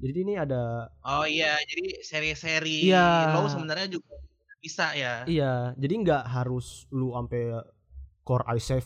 Jadi 0.00 0.18
ini 0.24 0.34
ada 0.40 0.88
Oh 1.04 1.28
iya, 1.28 1.60
jadi 1.68 2.00
seri-seri 2.00 2.88
Iya. 2.88 3.36
low 3.36 3.46
sebenarnya 3.52 3.88
juga 3.92 4.16
bisa 4.60 4.92
ya. 4.96 5.24
Iya, 5.24 5.72
jadi 5.76 5.94
nggak 6.04 6.24
harus 6.28 6.84
lu 6.92 7.12
sampai 7.12 7.60
core 8.20 8.44
i7 8.56 8.80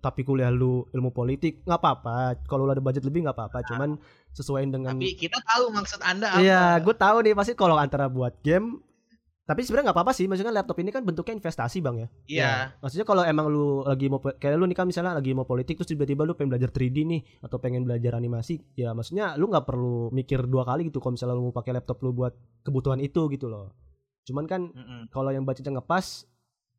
tapi 0.00 0.24
kuliah 0.24 0.48
lu 0.50 0.84
ilmu 0.92 1.12
politik 1.12 1.64
nggak 1.64 1.80
apa-apa. 1.80 2.44
Kalau 2.48 2.64
lu 2.68 2.72
ada 2.72 2.80
budget 2.84 3.04
lebih 3.04 3.24
nggak 3.28 3.36
apa-apa, 3.36 3.58
cuman 3.68 3.96
sesuaiin 4.32 4.72
dengan 4.72 4.96
Tapi 4.96 5.16
kita 5.16 5.38
tahu 5.44 5.72
maksud 5.72 6.00
Anda 6.04 6.32
apa. 6.32 6.40
Iya, 6.40 6.64
gue 6.80 6.94
tahu 6.96 7.16
nih 7.24 7.34
pasti 7.36 7.52
kalau 7.56 7.76
antara 7.76 8.08
buat 8.08 8.36
game 8.44 8.80
tapi 9.48 9.64
sebenarnya 9.64 9.88
nggak 9.88 9.96
apa-apa 9.96 10.12
sih, 10.12 10.28
maksudnya 10.28 10.52
laptop 10.52 10.76
ini 10.84 10.92
kan 10.92 11.00
bentuknya 11.08 11.40
investasi 11.40 11.80
bang 11.80 11.96
ya. 11.96 12.08
Iya. 12.28 12.44
Ya, 12.44 12.52
maksudnya 12.84 13.06
kalau 13.08 13.24
emang 13.24 13.48
lu 13.48 13.80
lagi 13.80 14.12
mau 14.12 14.20
kayak 14.20 14.60
lu 14.60 14.68
nih 14.68 14.76
kan 14.76 14.84
misalnya 14.84 15.16
lagi 15.16 15.32
mau 15.32 15.48
politik 15.48 15.80
terus 15.80 15.88
tiba-tiba 15.88 16.28
lu 16.28 16.36
pengen 16.36 16.52
belajar 16.52 16.68
3D 16.68 16.96
nih 17.08 17.20
atau 17.40 17.56
pengen 17.56 17.88
belajar 17.88 18.12
animasi, 18.12 18.60
ya 18.76 18.92
maksudnya 18.92 19.40
lu 19.40 19.48
nggak 19.48 19.64
perlu 19.64 20.12
mikir 20.12 20.44
dua 20.44 20.68
kali 20.68 20.92
gitu 20.92 21.00
kalau 21.00 21.16
misalnya 21.16 21.32
lu 21.40 21.48
mau 21.48 21.54
pakai 21.56 21.72
laptop 21.80 21.96
lu 22.04 22.12
buat 22.12 22.36
kebutuhan 22.60 23.00
itu 23.00 23.24
gitu 23.32 23.48
loh. 23.48 23.72
Cuman 24.28 24.44
kan 24.44 24.68
Mm-mm. 24.68 25.08
kalau 25.08 25.32
yang 25.32 25.48
budgetnya 25.48 25.80
ngepas 25.80 26.28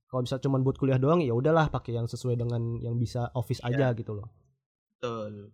kalau 0.06 0.22
bisa 0.22 0.38
cuman 0.38 0.62
buat 0.62 0.78
kuliah 0.78 1.02
doang 1.02 1.26
ya 1.26 1.34
udahlah 1.34 1.74
pakai 1.74 1.98
yang 1.98 2.06
sesuai 2.06 2.38
dengan 2.38 2.78
yang 2.86 2.94
bisa 3.02 3.34
office 3.34 3.66
Iya. 3.66 3.90
aja 3.90 3.98
gitu 3.98 4.14
loh. 4.14 4.30
Betul. 4.98 5.54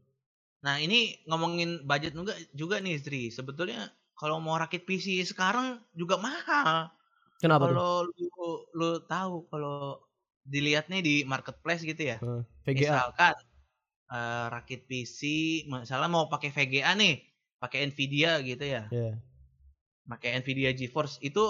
Nah 0.68 0.84
ini 0.84 1.16
ngomongin 1.32 1.88
budget 1.88 2.12
juga 2.12 2.36
juga 2.52 2.84
nih 2.84 3.00
Sri. 3.00 3.32
Sebetulnya 3.32 3.88
kalau 4.20 4.44
mau 4.44 4.60
rakit 4.60 4.84
PC 4.84 5.24
sekarang 5.24 5.80
juga 5.96 6.20
mahal. 6.20 6.92
Kenapa 7.42 7.68
tuh? 7.68 7.76
Kalau 7.76 7.94
lu 8.08 8.50
lu 8.76 8.90
tahu 9.06 9.34
kalau 9.52 10.00
dilihatnya 10.46 11.02
di 11.02 11.26
marketplace 11.26 11.82
gitu 11.84 12.16
ya. 12.16 12.18
Eh, 12.22 12.42
VGA. 12.64 12.78
Misalkan 12.78 13.36
eh, 14.14 14.46
rakit 14.54 14.86
PC, 14.86 15.20
misalnya 15.68 16.10
mau 16.10 16.30
pakai 16.30 16.54
VGA 16.54 16.94
nih, 16.96 17.26
pakai 17.58 17.90
Nvidia 17.90 18.40
gitu 18.46 18.66
ya. 18.66 18.86
Iya. 18.94 19.18
Pakai 20.06 20.38
Nvidia 20.40 20.72
GeForce 20.78 21.18
itu 21.26 21.44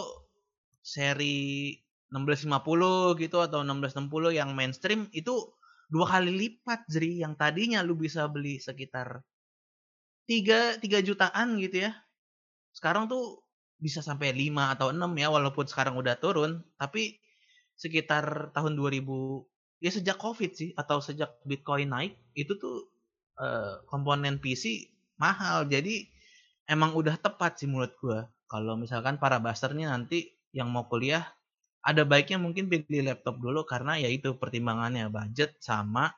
seri 0.80 1.76
1650 2.14 3.20
gitu 3.20 3.38
atau 3.42 3.66
1660 3.66 4.32
yang 4.32 4.56
mainstream 4.56 5.10
itu 5.12 5.52
dua 5.92 6.06
kali 6.08 6.32
lipat 6.32 6.88
Zri 6.90 7.22
yang 7.22 7.36
tadinya 7.36 7.82
lu 7.86 7.98
bisa 7.98 8.26
beli 8.30 8.58
sekitar 8.62 9.22
3 10.26 10.82
3 10.82 11.06
jutaan 11.06 11.60
gitu 11.62 11.86
ya. 11.90 11.92
Sekarang 12.74 13.06
tuh 13.06 13.45
bisa 13.80 14.00
sampai 14.00 14.32
5 14.32 14.74
atau 14.76 14.88
6 14.92 15.02
ya 15.20 15.28
walaupun 15.30 15.68
sekarang 15.68 16.00
udah 16.00 16.16
turun 16.18 16.64
tapi 16.80 17.20
sekitar 17.76 18.56
tahun 18.56 18.80
2000 18.80 19.04
ya 19.84 19.92
sejak 19.92 20.18
covid 20.18 20.52
sih 20.56 20.72
atau 20.80 21.04
sejak 21.04 21.44
bitcoin 21.44 21.92
naik 21.92 22.16
itu 22.34 22.56
tuh 22.56 22.88
eh, 23.40 23.84
komponen 23.92 24.40
PC 24.40 24.96
mahal. 25.20 25.68
Jadi 25.68 26.08
emang 26.68 26.96
udah 26.96 27.16
tepat 27.20 27.60
sih 27.62 27.68
menurut 27.70 27.94
gua. 28.00 28.20
Kalau 28.48 28.80
misalkan 28.80 29.18
para 29.18 29.42
busternya 29.42 29.92
nanti 29.92 30.32
yang 30.56 30.72
mau 30.72 30.88
kuliah 30.88 31.26
ada 31.86 32.02
baiknya 32.08 32.42
mungkin 32.42 32.66
pilih 32.72 33.06
laptop 33.06 33.38
dulu 33.38 33.62
karena 33.68 34.00
ya 34.00 34.10
itu 34.10 34.38
pertimbangannya 34.42 35.12
budget 35.12 35.60
sama 35.62 36.10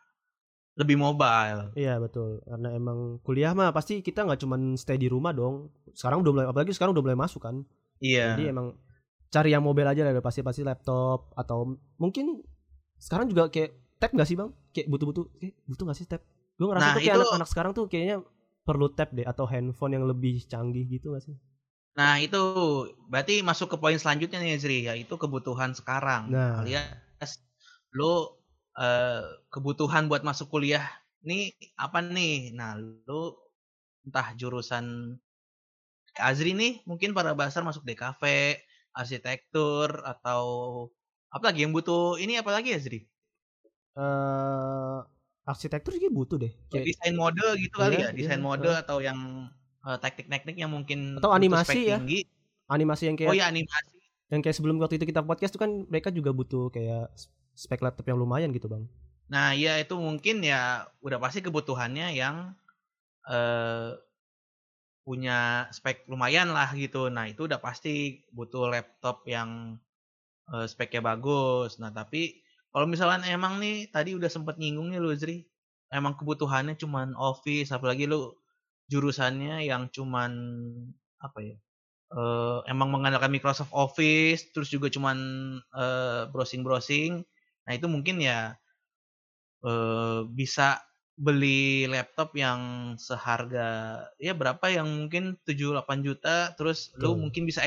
lebih 0.77 0.93
mobile. 0.95 1.73
Iya 1.73 1.97
betul 1.97 2.39
karena 2.45 2.69
emang 2.71 3.17
kuliah 3.25 3.57
mah 3.57 3.73
pasti 3.73 4.05
kita 4.05 4.23
nggak 4.23 4.39
cuman 4.45 4.77
stay 4.77 4.95
di 4.95 5.09
rumah 5.09 5.33
dong. 5.33 5.73
Sekarang 5.97 6.21
udah 6.21 6.31
mulai 6.31 6.45
apalagi 6.47 6.71
sekarang 6.71 6.93
udah 6.93 7.03
mulai 7.03 7.17
masuk 7.17 7.41
kan. 7.41 7.65
Iya. 7.97 8.37
Jadi 8.37 8.53
emang 8.53 8.77
cari 9.27 9.49
yang 9.51 9.65
mobile 9.65 9.89
aja 9.89 10.05
lah 10.05 10.21
pasti 10.21 10.45
pasti 10.45 10.61
laptop 10.61 11.33
atau 11.33 11.75
mungkin 11.97 12.45
sekarang 13.01 13.27
juga 13.27 13.49
kayak 13.49 13.97
tab 13.97 14.13
nggak 14.13 14.27
sih 14.29 14.37
bang? 14.37 14.53
Kayak 14.71 14.87
butuh-butuh 14.93 15.25
kayak 15.41 15.53
butuh 15.65 15.83
nggak 15.89 15.97
sih 15.97 16.05
tab? 16.05 16.21
Gue 16.57 16.69
ngerasa 16.69 16.85
Nah, 16.85 16.93
tuh 16.93 17.01
kayak 17.01 17.13
itu- 17.17 17.21
anak-anak 17.25 17.49
sekarang 17.49 17.71
tuh 17.73 17.85
kayaknya 17.89 18.17
perlu 18.61 18.87
tab 18.93 19.09
deh 19.17 19.25
atau 19.25 19.45
handphone 19.49 19.97
yang 19.97 20.05
lebih 20.05 20.43
canggih 20.45 20.85
gitu 20.85 21.15
gak 21.15 21.23
sih? 21.23 21.33
Nah, 21.97 22.21
itu 22.21 22.37
berarti 23.09 23.41
masuk 23.41 23.73
ke 23.73 23.77
poin 23.81 23.97
selanjutnya 23.97 24.37
nih 24.37 24.59
Zri, 24.61 24.85
yaitu 24.85 25.17
kebutuhan 25.17 25.73
sekarang. 25.73 26.29
Nah. 26.29 26.61
Alias 26.61 27.41
lu 27.95 28.36
eh, 28.77 29.21
kebutuhan 29.53 30.05
buat 30.11 30.21
masuk 30.21 30.47
kuliah 30.53 30.85
nih 31.25 31.53
apa 31.77 31.99
nih? 32.05 32.53
Nah, 32.55 32.77
lu 32.79 33.35
entah 34.07 34.31
jurusan 34.39 35.17
Azri 36.17 36.51
nih 36.57 36.81
mungkin 36.89 37.13
para 37.13 37.37
basar 37.37 37.61
masuk 37.61 37.85
DKV, 37.85 38.23
arsitektur 38.97 40.01
atau 40.01 40.43
apa 41.29 41.53
lagi 41.53 41.61
yang 41.67 41.73
butuh 41.75 42.17
ini 42.17 42.41
apa 42.41 42.49
lagi 42.55 42.73
ya 42.73 42.79
Zri? 42.81 43.05
Eh 43.97 44.97
arsitektur 45.47 45.93
juga 45.95 46.09
butuh 46.11 46.37
deh. 46.41 46.53
Kayak, 46.73 46.85
Desain 46.91 47.15
mode 47.15 47.45
gitu 47.61 47.75
kali 47.79 47.95
Iya, 48.01 48.09
ya, 48.09 48.09
desain 48.17 48.41
iya, 48.41 48.47
mode 48.47 48.71
atau 48.81 48.97
yang 48.99 49.19
eh, 49.87 49.97
teknik-teknik 50.03 50.55
yang 50.59 50.71
mungkin 50.73 50.99
Atau 51.21 51.31
animasi 51.31 51.79
ya. 51.87 51.99
tinggi. 52.01 52.21
animasi 52.67 53.03
yang 53.07 53.15
kayak 53.15 53.31
Oh 53.31 53.35
ya 53.37 53.45
animasi. 53.47 53.95
yang 54.27 54.41
kayak 54.43 54.55
sebelum 54.59 54.75
waktu 54.83 54.99
itu 54.99 55.07
kita 55.07 55.23
podcast 55.23 55.55
tuh 55.55 55.61
kan 55.63 55.71
mereka 55.87 56.11
juga 56.11 56.35
butuh 56.35 56.67
kayak 56.67 57.07
spek 57.57 57.81
laptop 57.81 58.05
yang 58.05 58.21
lumayan 58.21 58.53
gitu 58.53 58.69
bang. 58.69 58.85
Nah, 59.27 59.51
ya 59.57 59.75
itu 59.81 59.97
mungkin 59.97 60.45
ya 60.45 60.87
udah 61.03 61.19
pasti 61.19 61.41
kebutuhannya 61.43 62.15
yang 62.15 62.55
eh 63.27 63.91
punya 65.07 65.71
spek 65.71 66.03
lumayan 66.11 66.51
lah 66.51 66.69
gitu. 66.75 67.07
Nah, 67.07 67.31
itu 67.31 67.47
udah 67.47 67.59
pasti 67.63 68.23
butuh 68.35 68.67
laptop 68.71 69.23
yang 69.27 69.79
eh, 70.53 70.67
speknya 70.67 71.01
bagus. 71.03 71.79
Nah, 71.81 71.91
tapi 71.95 72.43
kalau 72.71 72.85
misalkan 72.87 73.23
emang 73.27 73.57
nih 73.63 73.87
tadi 73.89 74.13
udah 74.19 74.27
sempet 74.27 74.59
nyinggung 74.59 74.91
nih 74.91 74.99
lu 74.99 75.11
Zri, 75.15 75.47
emang 75.91 76.19
kebutuhannya 76.19 76.75
cuman 76.75 77.15
office 77.15 77.71
apalagi 77.71 78.05
lu 78.07 78.35
jurusannya 78.91 79.63
yang 79.67 79.87
cuman 79.91 80.31
apa 81.19 81.39
ya? 81.43 81.55
eh, 82.07 82.59
emang 82.71 82.87
mengandalkan 82.91 83.31
Microsoft 83.31 83.71
Office 83.75 84.51
terus 84.55 84.71
juga 84.71 84.87
cuman 84.91 85.17
browsing-browsing. 86.31 87.23
Nah, 87.67 87.75
itu 87.75 87.85
mungkin 87.91 88.23
ya 88.23 88.55
eh 89.67 90.19
bisa 90.31 90.79
beli 91.17 91.89
laptop 91.89 92.31
yang 92.37 92.93
seharga 93.01 93.99
ya 94.21 94.37
berapa 94.37 94.61
yang 94.69 94.85
mungkin 94.85 95.33
7 95.43 95.73
8 95.73 96.05
juta 96.05 96.53
terus 96.53 96.93
lu 97.01 97.17
Betul. 97.17 97.21
mungkin 97.25 97.43
bisa 97.49 97.65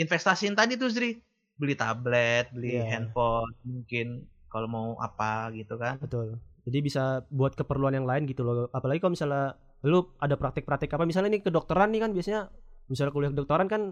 investasiin 0.00 0.56
tadi 0.56 0.80
tuh 0.80 0.88
Zri 0.88 1.20
beli 1.60 1.76
tablet, 1.76 2.52
beli 2.52 2.80
Iya. 2.80 2.88
handphone 2.96 3.52
mungkin 3.64 4.24
kalau 4.48 4.68
mau 4.68 4.88
apa 5.00 5.52
gitu 5.52 5.76
kan. 5.76 6.00
Betul. 6.00 6.40
Jadi 6.64 6.78
bisa 6.82 7.22
buat 7.28 7.52
keperluan 7.54 7.94
yang 7.94 8.08
lain 8.08 8.24
gitu 8.28 8.42
loh. 8.44 8.68
Apalagi 8.72 9.00
kalau 9.00 9.12
misalnya 9.14 9.56
lu 9.84 10.08
ada 10.18 10.34
praktek-praktek 10.34 10.90
apa 10.96 11.04
misalnya 11.04 11.36
nih 11.36 11.44
kedokteran 11.44 11.92
nih 11.92 12.00
kan 12.00 12.10
biasanya 12.16 12.48
misalnya 12.88 13.12
kuliah 13.12 13.30
kedokteran 13.32 13.68
kan 13.68 13.82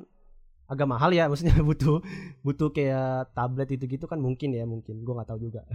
agak 0.64 0.88
mahal 0.88 1.12
ya 1.12 1.24
maksudnya 1.30 1.54
butuh 1.60 2.00
butuh 2.40 2.68
kayak 2.70 3.32
tablet 3.32 3.68
itu 3.70 3.84
gitu 3.86 4.04
kan 4.06 4.16
mungkin 4.16 4.50
ya 4.50 4.64
mungkin 4.64 5.04
gua 5.04 5.20
nggak 5.22 5.30
tahu 5.34 5.40
juga. 5.42 5.62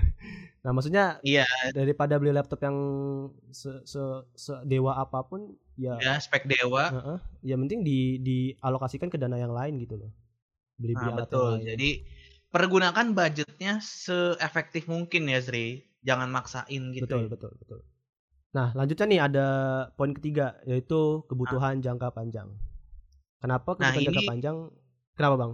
Nah, 0.60 0.76
maksudnya 0.76 1.24
Iya, 1.24 1.48
daripada 1.72 2.20
beli 2.20 2.36
laptop 2.36 2.60
yang 2.60 2.76
se, 3.50 3.80
se, 4.36 4.54
dewa 4.68 4.92
apa 4.94 5.24
pun 5.24 5.56
ya 5.80 5.96
ya 6.04 6.20
spek 6.20 6.44
dewa. 6.44 6.92
heeh, 6.92 7.18
ya 7.48 7.56
penting 7.56 7.80
di 7.80 8.20
dialokasikan 8.20 9.08
ke 9.08 9.16
dana 9.16 9.40
yang 9.40 9.56
lain 9.56 9.80
gitu 9.80 9.96
loh. 9.96 10.12
Beli 10.76 11.00
Nah, 11.00 11.16
betul. 11.16 11.64
lain. 11.64 11.64
Jadi 11.64 11.90
pergunakan 12.52 13.16
budgetnya 13.16 13.80
seefektif 13.80 14.92
mungkin 14.92 15.32
ya 15.32 15.40
Zri. 15.40 15.80
Jangan 16.04 16.28
maksain 16.28 16.92
gitu. 16.92 17.08
betul 17.08 17.24
ya. 17.24 17.28
betul 17.32 17.52
betul. 17.56 17.80
Nah 18.52 18.76
lanjutnya 18.76 19.06
nih 19.08 19.22
ada 19.24 19.48
poin 19.96 20.12
ketiga 20.12 20.60
yaitu 20.68 21.24
kebutuhan 21.32 21.80
jangka 21.80 22.12
panjang. 22.12 22.52
Kenapa 23.40 23.80
Nah, 23.80 23.96
kebutuhan 23.96 24.04
jangka 24.12 24.22
ini- 24.28 24.32
panjang? 24.36 24.58
Kenapa 25.20 25.36
bang? 25.36 25.54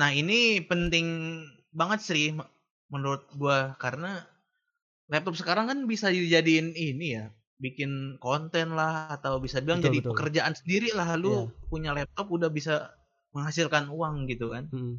Nah, 0.00 0.08
ini 0.16 0.64
penting 0.64 1.06
banget 1.68 2.00
sih 2.00 2.32
menurut 2.88 3.28
gua 3.36 3.76
karena 3.76 4.24
laptop 5.12 5.36
sekarang 5.36 5.68
kan 5.68 5.84
bisa 5.84 6.08
dijadiin 6.08 6.72
ini 6.72 7.20
ya, 7.20 7.28
bikin 7.60 8.16
konten 8.16 8.72
lah 8.72 9.12
atau 9.12 9.36
bisa 9.36 9.60
bilang 9.60 9.84
Betul, 9.84 9.92
jadi 9.92 9.98
betul. 10.00 10.10
pekerjaan 10.16 10.54
sendiri 10.56 10.96
lah 10.96 11.12
lu 11.20 11.28
Iya. 11.28 11.44
punya 11.68 11.90
laptop 11.92 12.32
udah 12.32 12.48
bisa 12.48 12.96
menghasilkan 13.36 13.92
uang 13.92 14.24
gitu 14.32 14.48
kan. 14.48 14.72
Mm. 14.72 14.96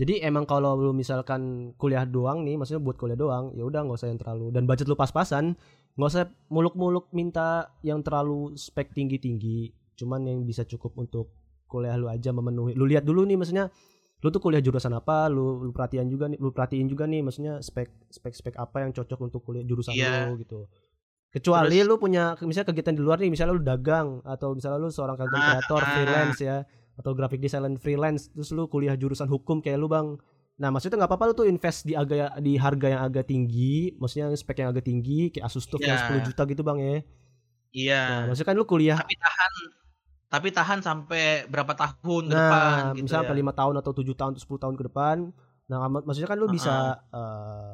Jadi 0.00 0.24
emang 0.24 0.48
kalau 0.48 0.76
lu 0.80 0.96
misalkan 0.96 1.72
kuliah 1.76 2.08
doang 2.08 2.40
nih, 2.40 2.56
maksudnya 2.56 2.80
buat 2.80 2.96
kuliah 2.96 3.20
doang, 3.20 3.52
ya 3.52 3.68
udah 3.68 3.84
nggak 3.84 4.00
usah 4.00 4.08
yang 4.08 4.20
terlalu 4.20 4.48
dan 4.48 4.64
budget 4.64 4.88
lu 4.88 4.96
pas-pasan, 4.96 5.60
nggak 5.96 6.08
usah 6.08 6.24
muluk-muluk 6.48 7.12
minta 7.12 7.68
yang 7.84 8.00
terlalu 8.00 8.56
spek 8.56 8.96
tinggi-tinggi, 8.96 9.72
cuman 9.96 10.24
yang 10.24 10.40
bisa 10.44 10.64
cukup 10.64 10.96
untuk 11.00 11.35
kuliah 11.66 11.94
lu 11.94 12.06
aja 12.06 12.30
memenuhi. 12.30 12.72
Lu 12.72 12.86
lihat 12.86 13.02
dulu 13.02 13.22
nih, 13.22 13.36
maksudnya 13.36 13.68
lu 14.22 14.28
tuh 14.30 14.40
kuliah 14.40 14.58
jurusan 14.58 14.90
apa, 14.90 15.28
lu, 15.28 15.60
lu 15.60 15.70
perhatian 15.70 16.06
juga 16.06 16.26
nih, 16.26 16.38
lu 16.38 16.50
perhatiin 16.50 16.86
juga 16.86 17.04
nih, 17.04 17.20
maksudnya 17.20 17.60
spek 17.60 17.90
spek 18.08 18.32
spek 18.32 18.54
apa 18.56 18.82
yang 18.82 18.90
cocok 18.90 19.18
untuk 19.20 19.40
kuliah 19.42 19.62
jurusan 19.62 19.92
Iya. 19.92 20.30
lu 20.30 20.40
gitu. 20.40 20.66
Kecuali 21.28 21.76
Terus- 21.76 21.88
lu 21.90 21.94
punya 21.98 22.32
misalnya 22.40 22.68
kegiatan 22.70 22.94
di 22.96 23.02
luar 23.02 23.18
nih, 23.18 23.28
misalnya 23.28 23.52
lu 23.52 23.60
dagang 23.60 24.24
atau 24.24 24.56
misalnya 24.56 24.78
lu 24.78 24.88
seorang 24.88 25.16
content 25.16 25.36
Ah, 25.36 25.46
creator 25.60 25.82
ah. 25.82 25.90
freelance 25.92 26.40
ya 26.40 26.56
atau 26.96 27.12
graphic 27.12 27.44
design 27.44 27.76
freelance 27.76 28.32
terus 28.32 28.48
lu 28.50 28.64
kuliah 28.66 28.96
jurusan 28.96 29.28
hukum 29.28 29.60
kayak 29.60 29.76
lu 29.76 29.84
bang 29.84 30.16
nah 30.56 30.72
maksudnya 30.72 30.96
nggak 30.96 31.12
apa-apa 31.12 31.24
lu 31.28 31.34
tuh 31.36 31.44
invest 31.44 31.84
di 31.84 31.92
agak 31.92 32.40
di 32.40 32.56
harga 32.56 32.88
yang 32.88 33.02
agak 33.04 33.28
tinggi 33.28 33.92
maksudnya 34.00 34.32
spek 34.32 34.64
yang 34.64 34.72
agak 34.72 34.88
tinggi 34.88 35.28
kayak 35.28 35.44
Asus 35.44 35.68
TUF 35.68 35.84
yang 35.84 35.92
Iya. 35.92 36.08
10 36.08 36.24
juta 36.24 36.42
gitu 36.48 36.64
bang 36.64 36.78
ya 36.80 36.96
Iya. 37.76 38.00
nah 38.08 38.22
maksudnya 38.32 38.48
kan 38.48 38.56
lu 38.56 38.64
kuliah 38.64 38.96
Tapi 38.96 39.12
tahan 39.12 39.52
tapi 40.26 40.48
tahan 40.50 40.82
sampai 40.82 41.46
berapa 41.46 41.72
tahun 41.72 42.24
ke 42.26 42.34
nah 42.34 42.42
depan 42.42 42.80
gitu 42.98 43.02
misalnya 43.06 43.22
ya. 43.22 43.28
sampai 43.30 43.36
lima 43.38 43.52
tahun 43.54 43.74
atau 43.78 43.92
tujuh 43.94 44.14
tahun 44.18 44.30
atau 44.34 44.42
10 44.42 44.62
tahun 44.62 44.74
ke 44.74 44.84
depan 44.90 45.16
nah 45.66 45.78
mak- 45.86 46.04
maksudnya 46.06 46.30
kan 46.30 46.38
lu 46.38 46.46
Heeh. 46.46 46.56
bisa 46.58 46.74
eh, 47.10 47.72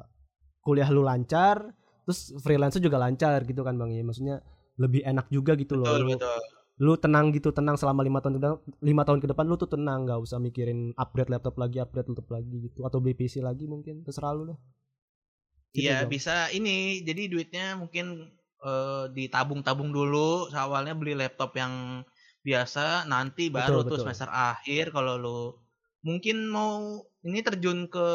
kuliah 0.60 0.88
lu 0.88 1.02
lancar 1.02 1.72
terus 2.04 2.34
freelance 2.42 2.76
juga 2.78 2.98
lancar 3.00 3.44
gitu 3.44 3.62
kan 3.62 3.74
bang 3.76 3.90
ya 3.94 4.02
maksudnya 4.02 4.36
lebih 4.80 5.00
enak 5.04 5.26
juga 5.28 5.52
gitu 5.56 5.76
loh 5.76 5.86
Betul, 5.86 6.00
lu, 6.02 6.08
betul. 6.16 6.38
lu 6.82 6.92
tenang 6.98 7.26
gitu 7.30 7.52
tenang 7.52 7.76
selama 7.76 8.00
lima 8.02 8.18
tahun 8.20 8.34
ke 8.36 8.40
depan 8.42 8.58
lima 8.80 9.02
tahun 9.06 9.18
ke 9.22 9.26
depan 9.32 9.44
lu 9.46 9.56
tuh 9.56 9.70
tenang 9.70 9.98
nggak 10.08 10.20
usah 10.20 10.38
mikirin 10.40 10.92
upgrade 10.96 11.30
laptop 11.30 11.54
lagi 11.56 11.78
upgrade 11.78 12.08
laptop 12.08 12.28
lagi 12.32 12.68
gitu 12.68 12.80
atau 12.84 12.98
beli 12.98 13.14
PC 13.14 13.40
lagi 13.40 13.64
mungkin 13.68 14.02
terserah 14.02 14.32
lu 14.34 14.44
lah 14.50 14.58
Gitu, 15.72 15.88
Iya 15.88 16.04
Bang. 16.04 16.10
bisa 16.12 16.34
ini 16.52 17.00
jadi 17.00 17.32
duitnya 17.32 17.66
mungkin 17.80 18.28
eh, 18.60 19.04
ditabung-tabung 19.16 19.88
dulu 19.88 20.52
awalnya 20.52 20.92
beli 20.92 21.16
laptop 21.16 21.56
yang 21.56 22.04
biasa 22.42 23.06
nanti 23.06 23.48
baru 23.48 23.80
Betul, 23.80 23.82
tuh 23.82 23.90
betul. 23.92 24.04
semester 24.04 24.28
akhir 24.28 24.90
kalau 24.90 25.14
lu 25.16 25.40
mungkin 26.02 26.46
mau 26.46 26.98
ini 27.22 27.38
terjun 27.40 27.86
ke 27.86 28.08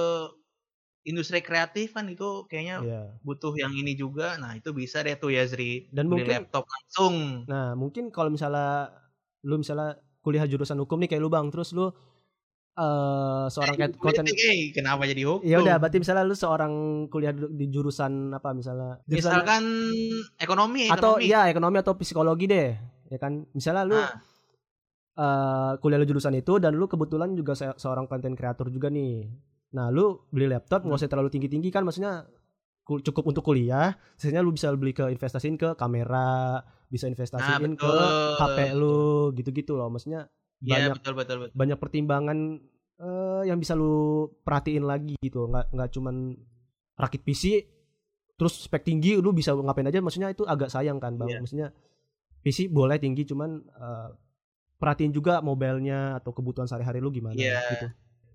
industri 1.04 1.40
kreatif 1.40 1.96
kan 1.96 2.04
itu 2.06 2.44
kayaknya 2.46 2.84
Iya. 2.84 3.02
butuh 3.22 3.56
yang 3.56 3.72
ini 3.72 3.96
juga 3.96 4.36
nah 4.36 4.52
itu 4.52 4.70
bisa 4.72 5.00
deh 5.00 5.16
tuh 5.16 5.32
ya 5.32 5.48
Zri 5.48 5.88
Dan 5.90 6.06
beli 6.06 6.22
mungkin- 6.22 6.34
laptop 6.44 6.68
langsung 6.68 7.16
nah 7.48 7.72
mungkin 7.74 8.10
kalau 8.10 8.28
misalnya 8.28 8.92
lu 9.42 9.56
misalnya 9.56 9.96
kuliah 10.20 10.44
jurusan 10.44 10.76
hukum 10.78 11.00
nih 11.00 11.10
kayak 11.10 11.24
lu 11.24 11.30
bang 11.30 11.48
terus 11.48 11.72
lu 11.72 11.88
eh 12.76 13.46
seorang 13.48 13.74
Eh, 13.76 13.90
konten 13.96 14.28
eh, 14.28 14.70
kenapa 14.70 15.08
jadi 15.08 15.24
hukum 15.24 15.42
ya 15.42 15.58
udah 15.58 15.76
berarti 15.78 15.98
misalnya 15.98 16.22
lu 16.22 16.36
seorang 16.36 16.74
kuliah 17.08 17.32
di 17.32 17.66
jurusan 17.68 18.30
apa 18.32 18.52
misalnya 18.52 19.00
jurusan- 19.02 19.32
misalkan 19.34 19.64
ekonomi 20.38 20.86
atau 20.86 21.18
ekonomi. 21.18 21.26
ya 21.26 21.48
ekonomi 21.48 21.78
atau 21.80 21.94
psikologi 21.96 22.46
deh 22.46 22.70
ya 23.08 23.18
kan 23.18 23.34
misalnya 23.52 23.84
lu 23.84 23.96
Nah. 23.96 24.12
eh 25.18 25.72
kuliah 25.80 25.98
lu 25.98 26.06
jurusan 26.06 26.36
itu 26.36 26.58
dan 26.58 26.72
lu 26.72 26.86
kebetulan 26.86 27.34
juga 27.34 27.52
se- 27.52 27.74
seorang 27.76 28.06
konten 28.06 28.32
kreator 28.32 28.70
juga 28.70 28.88
nih 28.88 29.26
nah 29.70 29.90
lu 29.90 30.24
beli 30.28 30.46
laptop 30.48 30.82
nggak 30.82 30.94
Hmm. 30.94 31.02
usah 31.02 31.10
terlalu 31.10 31.30
tinggi 31.30 31.50
tinggi 31.50 31.70
kan 31.70 31.82
maksudnya 31.82 32.24
ku- 32.82 33.02
cukup 33.02 33.26
untuk 33.28 33.44
kuliah 33.44 33.98
sisanya 34.14 34.40
lu 34.40 34.52
bisa 34.52 34.70
beli 34.72 34.92
ke 34.92 35.08
investasiin 35.08 35.56
ke 35.56 35.74
kamera 35.74 36.62
bisa 36.86 37.06
investasiin 37.06 37.74
ke 37.74 37.84
Nah, 37.84 37.98
betul. 38.38 38.38
HP 38.38 38.58
lu 38.74 39.00
gitu-gitu 39.34 39.74
loh 39.74 39.90
maksudnya 39.90 40.30
Iya 40.60 40.74
banyak 40.86 40.92
betul 40.96 41.14
betul 41.16 41.38
betul 41.40 41.56
banyak 41.56 41.78
pertimbangan 41.78 42.38
eh, 42.98 43.42
yang 43.44 43.58
bisa 43.58 43.74
lu 43.74 43.94
perhatiin 44.40 44.82
lagi 44.84 45.18
gitu 45.20 45.46
nggak 45.46 45.70
nggak 45.72 45.90
cuman 45.92 46.16
rakit 46.96 47.22
PC 47.22 47.62
terus 48.34 48.64
spek 48.64 48.82
tinggi 48.84 49.14
lu 49.16 49.30
bisa 49.32 49.52
ngapain 49.52 49.86
aja 49.86 49.98
maksudnya 49.98 50.30
itu 50.30 50.42
agak 50.44 50.66
sayang 50.68 50.98
kan 50.98 51.14
bang 51.16 51.28
Iya. 51.28 51.40
maksudnya 51.40 51.68
PC 52.40 52.68
boleh 52.68 52.96
tinggi 52.96 53.24
cuman 53.24 53.50
eh, 53.60 54.10
perhatiin 54.76 55.10
juga 55.10 55.40
mobilenya 55.40 56.16
atau 56.16 56.30
kebutuhan 56.30 56.66
sehari-hari 56.66 56.98
lu 56.98 57.10
gimana 57.10 57.34
Iya. 57.34 57.62
gitu 57.72 57.88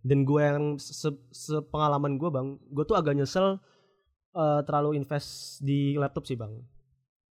dan 0.02 0.18
gue 0.20 0.40
yang 0.40 0.64
se- 0.76 0.98
sepengalaman 1.30 2.16
gue 2.16 2.26
bang 2.26 2.48
gue 2.58 2.82
tuh 2.82 2.94
agak 2.94 3.14
nyesel 3.14 3.62
eh, 4.32 4.60
terlalu 4.62 4.96
invest 4.96 5.30
di 5.60 5.94
laptop 5.94 6.24
sih 6.24 6.34
bang 6.34 6.50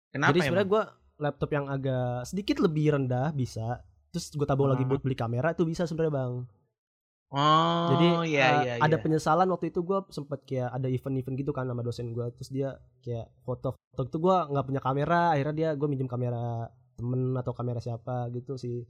Kenapa 0.09 0.31
jadi 0.31 0.39
sebenarnya 0.43 0.69
gue 0.69 0.83
laptop 1.19 1.51
yang 1.51 1.67
agak 1.67 2.25
sedikit 2.25 2.57
lebih 2.59 2.93
rendah 2.93 3.31
bisa 3.31 3.81
terus 4.09 4.31
gue 4.31 4.45
tabung 4.45 4.67
lagi 4.67 4.83
Hmm. 4.83 4.91
buat 4.91 5.01
beli 5.01 5.15
kamera 5.15 5.51
itu 5.51 5.63
bisa 5.63 5.85
sebenarnya 5.85 6.15
bang 6.15 6.33
Oh, 7.37 7.93
jadi 7.93 8.07
iya, 8.25 8.47
uh, 8.49 8.61
iya, 8.65 8.73
ada 8.81 8.89
iya. 8.91 8.99
penyesalan 8.99 9.45
waktu 9.47 9.69
itu 9.69 9.81
gue 9.81 9.99
sempet 10.09 10.41
kayak 10.43 10.73
ada 10.73 10.89
event-event 10.89 11.37
gitu 11.37 11.53
kan 11.53 11.65
sama 11.65 11.81
dosen 11.81 12.11
gue 12.11 12.25
terus 12.33 12.49
dia 12.49 12.73
kayak 12.99 13.29
foto 13.43 13.77
foto 13.93 14.03
itu 14.07 14.19
gue 14.19 14.37
nggak 14.49 14.65
punya 14.65 14.81
kamera 14.81 15.21
akhirnya 15.31 15.53
dia 15.53 15.71
gue 15.71 15.85
minjem 15.85 16.07
kamera 16.07 16.65
temen 16.97 17.37
atau 17.37 17.53
kamera 17.53 17.77
siapa 17.77 18.29
gitu 18.31 18.57
sih 18.57 18.89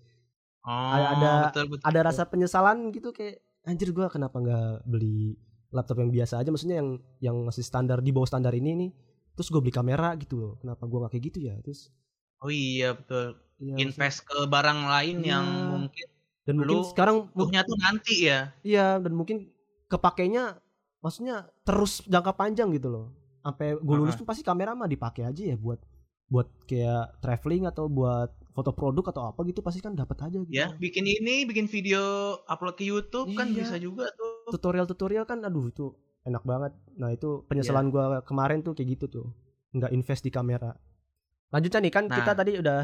Oh, 0.63 0.91
ada- 0.91 1.51
betul, 1.51 1.65
betul, 1.69 1.83
ada 1.83 1.91
betul. 1.93 2.07
rasa 2.07 2.23
penyesalan 2.25 2.91
gitu 2.91 3.11
kayak 3.11 3.39
anjir 3.63 3.91
gue 3.91 4.07
kenapa 4.07 4.37
nggak 4.37 4.71
beli 4.85 5.35
laptop 5.69 5.99
yang 5.99 6.11
biasa 6.11 6.39
aja 6.39 6.49
maksudnya 6.49 6.79
yang 6.79 6.91
yang 7.21 7.37
masih 7.41 7.63
standar 7.63 7.99
di 7.99 8.11
bawah 8.11 8.27
standar 8.27 8.51
ini 8.51 8.75
nih 8.77 8.91
terus 9.33 9.47
gue 9.47 9.59
beli 9.59 9.71
kamera 9.71 10.15
gitu 10.15 10.35
loh 10.37 10.53
kenapa 10.57 10.83
gue 10.83 10.99
nggak 10.99 11.13
kayak 11.13 11.25
gitu 11.25 11.39
ya 11.41 11.55
terus 11.61 11.91
Oh 12.37 12.47
iya 12.47 12.93
betul. 12.93 13.33
ya, 13.57 13.73
maksudnya- 13.73 13.79
Invest 13.81 14.19
ke 14.23 14.39
barang 14.45 14.81
lain 14.85 15.17
yang 15.21 15.47
Iya. 15.47 15.67
mungkin 15.73 16.07
dan 16.47 16.55
mungkin 16.57 16.79
lu 16.79 16.87
sekarang 16.87 17.17
butuhnya 17.35 17.67
tuh 17.67 17.77
nanti 17.77 18.15
ya. 18.25 18.55
Iya 18.63 19.03
dan 19.03 19.13
mungkin 19.13 19.51
kepakainya 19.91 20.57
maksudnya 21.03 21.51
terus 21.67 22.01
jangka 22.07 22.33
panjang 22.33 22.71
gitu 22.73 22.89
loh. 22.89 23.07
Sampai 23.43 23.75
gue 23.75 23.97
lulus 23.99 24.15
Heeh. 24.15 24.23
pun 24.23 24.31
pasti 24.31 24.43
kamera 24.43 24.73
mah 24.73 24.87
dipakai 24.87 25.27
aja 25.27 25.43
ya 25.43 25.59
buat 25.59 25.79
buat 26.27 26.47
kayak 26.67 27.23
traveling 27.23 27.71
atau 27.71 27.87
buat 27.87 28.31
foto 28.51 28.75
produk 28.75 29.05
atau 29.15 29.23
apa 29.31 29.47
gitu 29.47 29.63
pasti 29.63 29.79
kan 29.79 29.95
dapat 29.95 30.17
aja 30.27 30.39
gitu. 30.43 30.51
Ya, 30.51 30.73
bikin 30.75 31.05
ini, 31.07 31.47
bikin 31.47 31.69
video 31.69 32.01
upload 32.49 32.75
ke 32.75 32.83
YouTube 32.83 33.31
kan 33.37 33.53
Iya. 33.53 33.63
bisa 33.63 33.77
juga 33.77 34.11
tuh. 34.17 34.51
Tutorial-tutorial 34.51 35.23
kan 35.23 35.45
aduh 35.45 35.71
itu 35.71 35.95
enak 36.27 36.43
banget. 36.43 36.73
Nah, 36.99 37.15
itu 37.15 37.47
penyesalan 37.47 37.93
gua 37.95 38.25
kemarin 38.27 38.65
tuh 38.65 38.75
kayak 38.75 38.99
gitu 38.99 39.07
tuh. 39.07 39.27
Nggak 39.71 39.93
invest 39.95 40.27
di 40.27 40.33
kamera. 40.35 40.75
Lanjutnya 41.55 41.79
nih 41.87 41.93
kan 41.95 42.05
kita 42.11 42.33
Nah. 42.33 42.39
tadi 42.43 42.53
udah 42.59 42.81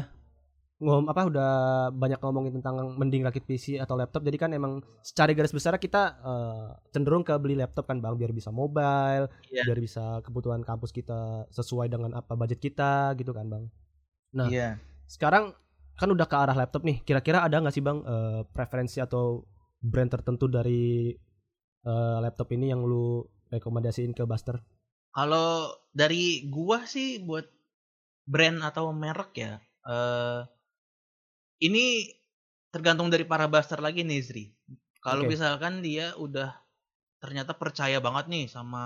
ngom 0.83 1.07
apa 1.07 1.21
udah 1.25 1.51
banyak 1.89 2.19
ngomongin 2.19 2.59
tentang 2.59 2.75
mending 2.95 3.23
rakit 3.23 3.43
PC 3.43 3.79
atau 3.79 3.95
laptop 3.95 4.19
jadi 4.21 4.35
kan 4.37 4.51
emang 4.51 4.83
secara 4.99 5.31
garis 5.31 5.55
besar 5.55 5.79
kita 5.79 6.19
eh, 6.19 6.67
cenderung 6.91 7.23
ke 7.23 7.31
beli 7.39 7.55
laptop 7.55 7.87
kan 7.87 7.97
bang 7.97 8.13
biar 8.13 8.31
bisa 8.31 8.51
mobile 8.51 9.31
Iya. 9.47 9.63
biar 9.63 9.79
bisa 9.79 10.19
kebutuhan 10.21 10.61
kampus 10.61 10.91
kita 10.91 11.47
sesuai 11.49 11.87
dengan 11.87 12.11
apa 12.13 12.35
budget 12.35 12.59
kita 12.59 13.15
gitu 13.15 13.31
kan 13.31 13.47
bang 13.47 13.65
Nah. 14.33 14.49
Iya. 14.49 14.75
sekarang 15.05 15.53
kan 15.93 16.09
udah 16.09 16.25
ke 16.25 16.33
arah 16.33 16.57
laptop 16.57 16.81
nih 16.83 16.99
kira-kira 17.01 17.41
ada 17.41 17.61
nggak 17.61 17.71
sih 17.71 17.81
bang 17.81 18.01
eh, 18.01 18.41
preferensi 18.49 18.97
atau 18.99 19.45
brand 19.79 20.09
tertentu 20.09 20.49
dari 20.49 21.13
eh, 21.81 22.17
laptop 22.19 22.49
ini 22.51 22.69
yang 22.69 22.81
lu 22.81 23.21
rekomendasiin 23.47 24.11
ke 24.11 24.25
Buster 24.25 24.57
Kalau 25.13 25.69
dari 25.93 26.49
gua 26.49 26.89
sih 26.89 27.21
buat 27.21 27.45
brand 28.25 28.65
atau 28.65 28.89
merek 28.89 29.31
ya, 29.37 29.53
eh 29.85 30.39
ini 31.63 32.11
tergantung 32.73 33.09
dari 33.13 33.25
para 33.31 33.45
buster 33.53 33.79
lagi 33.79 34.01
nih 34.05 34.19
Zri. 34.27 34.45
Kalau 35.03 35.23
Oke. 35.23 35.27
misalkan 35.27 35.83
dia 35.85 36.15
udah 36.17 36.49
ternyata 37.23 37.53
percaya 37.57 37.97
banget 38.03 38.25
nih 38.33 38.45
sama 38.51 38.83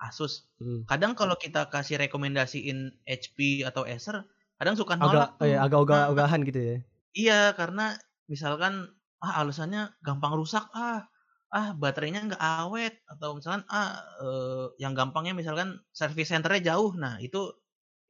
Asus. 0.00 0.48
Hmm. 0.60 0.84
Kadang 0.90 1.12
kalau 1.18 1.36
kita 1.40 1.68
kasih 1.74 1.96
rekomendasiin 2.04 2.78
HP 3.08 3.64
atau 3.68 3.82
Acer, 3.88 4.16
kadang 4.60 4.76
suka 4.80 4.94
agak 5.04 5.24
nolak 5.24 5.30
tuh. 5.42 5.46
eh, 5.46 5.56
agak 5.64 5.78
Nah, 5.90 6.04
ogah-ogahan 6.08 6.40
gitu 6.48 6.60
ya 6.70 6.76
Iya, 7.14 7.54
karena 7.58 7.94
misalkan 8.32 8.74
ah 9.22 9.32
alasannya 9.40 9.94
gampang 10.04 10.34
rusak 10.36 10.64
ah 10.74 11.06
ah 11.54 11.68
baterainya 11.78 12.20
nggak 12.28 12.42
awet 12.66 12.94
atau 13.06 13.38
misalkan 13.38 13.62
ah 13.70 14.02
eh, 14.22 14.64
yang 14.82 14.92
gampangnya 14.98 15.32
misalkan 15.38 15.78
service 15.94 16.30
centernya 16.34 16.74
jauh. 16.74 16.90
Nah, 16.98 17.14
itu 17.22 17.38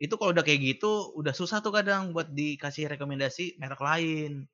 itu 0.05 0.15
kalau 0.21 0.37
udah 0.37 0.45
kayak 0.45 0.61
gitu 0.77 1.17
udah 1.17 1.33
susah 1.33 1.65
tuh 1.65 1.73
kadang 1.73 2.13
buat 2.13 2.29
dikasih 2.31 2.93
rekomendasi 2.93 3.57
merek 3.57 3.81
lain. 3.81 4.45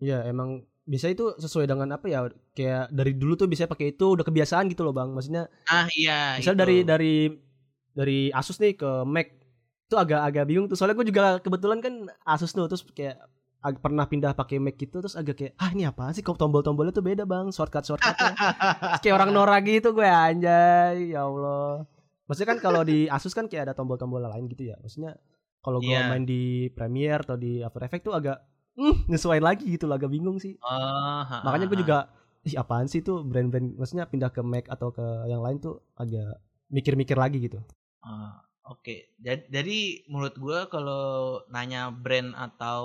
Iya 0.00 0.26
emang 0.26 0.64
bisa 0.84 1.08
itu 1.08 1.32
sesuai 1.40 1.64
dengan 1.64 1.96
apa 1.96 2.06
ya 2.12 2.28
kayak 2.52 2.92
dari 2.92 3.16
dulu 3.16 3.40
tuh 3.40 3.48
bisa 3.48 3.64
pakai 3.64 3.96
itu 3.96 4.16
udah 4.16 4.24
kebiasaan 4.24 4.68
gitu 4.72 4.82
loh 4.84 4.96
bang. 4.96 5.12
Maksudnya 5.12 5.48
Ah 5.68 5.88
iya 5.92 6.40
misal 6.40 6.56
dari 6.56 6.84
dari 6.84 7.28
dari 7.94 8.28
Asus 8.32 8.58
nih 8.58 8.74
ke 8.74 8.90
Mac 9.06 9.28
itu 9.84 9.96
agak-agak 9.96 10.44
bingung 10.48 10.66
tuh. 10.66 10.76
Soalnya 10.76 10.96
gue 10.98 11.06
juga 11.12 11.38
kebetulan 11.40 11.78
kan 11.84 11.94
Asus 12.24 12.52
tuh 12.56 12.66
terus 12.66 12.84
kayak 12.90 13.20
pernah 13.80 14.04
pindah 14.04 14.36
pakai 14.36 14.60
Mac 14.60 14.76
gitu 14.76 15.00
terus 15.00 15.16
agak 15.16 15.40
kayak 15.40 15.52
ah 15.56 15.72
ini 15.72 15.88
apa 15.88 16.12
sih 16.12 16.20
kok 16.20 16.36
tombol-tombolnya 16.36 16.92
tuh 16.92 17.04
beda 17.04 17.24
bang? 17.24 17.48
Shortcut 17.48 17.84
shortcutnya. 17.88 18.34
Terus 18.36 19.00
kayak 19.00 19.16
orang 19.16 19.30
Nora 19.36 19.56
gitu 19.64 19.96
gue 19.96 20.04
anjay 20.04 21.16
ya 21.16 21.24
Allah 21.24 21.88
maksudnya 22.26 22.48
kan 22.56 22.60
kalau 22.62 22.82
di 22.86 23.06
Asus 23.10 23.32
kan 23.36 23.46
kayak 23.50 23.70
ada 23.70 23.74
tombol-tombol 23.76 24.22
lain 24.24 24.46
gitu 24.50 24.68
ya. 24.70 24.76
Maksudnya 24.80 25.16
kalau 25.64 25.80
gue 25.80 25.96
Iya. 25.96 26.08
main 26.08 26.24
di 26.24 26.68
Premiere 26.76 27.22
atau 27.24 27.36
di 27.40 27.60
After 27.64 27.82
Effects 27.84 28.04
tuh 28.08 28.14
agak 28.16 28.38
nyesuaiin 29.10 29.44
lagi 29.44 29.64
gitu 29.70 29.84
loh 29.88 29.96
agak 29.96 30.10
bingung 30.12 30.36
sih. 30.42 30.58
Oh, 30.64 31.20
ha, 31.30 31.38
makanya 31.44 31.66
gue 31.70 31.78
juga 31.84 31.98
ih 32.44 32.56
apaan 32.60 32.86
sih 32.92 33.00
tuh 33.00 33.24
brand-brand 33.24 33.76
maksudnya 33.80 34.04
pindah 34.04 34.28
ke 34.34 34.40
Mac 34.44 34.68
atau 34.68 34.92
ke 34.92 35.04
yang 35.32 35.40
lain 35.40 35.56
tuh 35.64 35.80
agak 35.96 36.36
mikir-mikir 36.68 37.16
lagi 37.16 37.38
gitu. 37.40 37.60
Ah, 38.04 38.40
Oke, 38.64 39.12
jadi, 39.20 39.44
jadi 39.52 40.08
menurut 40.08 40.40
gua 40.40 40.58
kalau 40.72 41.44
nanya 41.52 41.92
brand 41.92 42.32
atau 42.32 42.80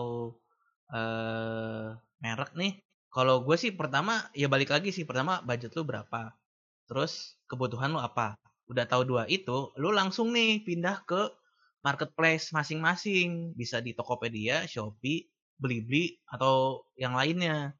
eh 0.91 1.87
merek 2.19 2.51
nih, 2.59 2.73
kalau 3.15 3.47
gue 3.47 3.55
sih 3.55 3.71
pertama 3.71 4.27
ya 4.35 4.51
balik 4.51 4.69
lagi 4.75 4.91
sih. 4.91 5.07
Pertama 5.07 5.39
budget 5.47 5.71
lu 5.79 5.87
berapa, 5.87 6.35
terus 6.89 7.39
kebutuhan 7.47 7.95
lu 7.95 7.99
apa. 8.03 8.35
Udah 8.69 8.85
tahu 8.85 9.01
dua 9.09 9.25
itu, 9.25 9.73
lu 9.81 9.89
langsung 9.89 10.29
nih 10.29 10.61
pindah 10.61 11.01
ke 11.09 11.33
marketplace 11.81 12.53
masing-masing, 12.53 13.57
bisa 13.57 13.81
di 13.81 13.97
Tokopedia, 13.97 14.69
Shopee, 14.69 15.25
Blibli 15.57 16.21
atau 16.29 16.85
yang 16.93 17.17
lainnya. 17.17 17.73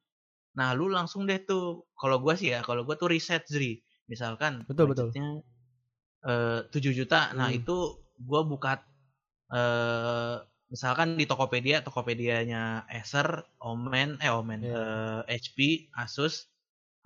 Nah, 0.58 0.73
lu 0.73 0.89
langsung 0.89 1.30
deh 1.30 1.39
tuh. 1.45 1.86
Kalau 1.93 2.17
gua 2.23 2.34
sih 2.36 2.52
ya, 2.56 2.65
kalau 2.65 2.84
gua 2.88 2.97
tuh 2.97 3.13
riset 3.13 3.45
Zri. 3.45 3.86
Misalkan 4.10 4.65
Betul, 4.65 4.89
betul. 4.89 5.10
eh 5.13 6.60
7 6.73 6.91
juta. 6.97 7.32
Nah, 7.38 7.54
Hmm. 7.54 7.62
itu 7.62 7.78
gua 8.17 8.41
buka 8.43 8.82
eh 9.54 10.36
misalkan 10.73 11.17
di 11.17 11.25
Tokopedia, 11.30 11.82
Tokopedianya 11.86 12.89
Acer, 12.89 13.45
Omen, 13.62 14.17
eh 14.21 14.34
Omen, 14.34 14.62
Iya. 14.65 15.21
eh, 15.30 15.38
HP, 15.38 15.89
Asus 15.93 16.48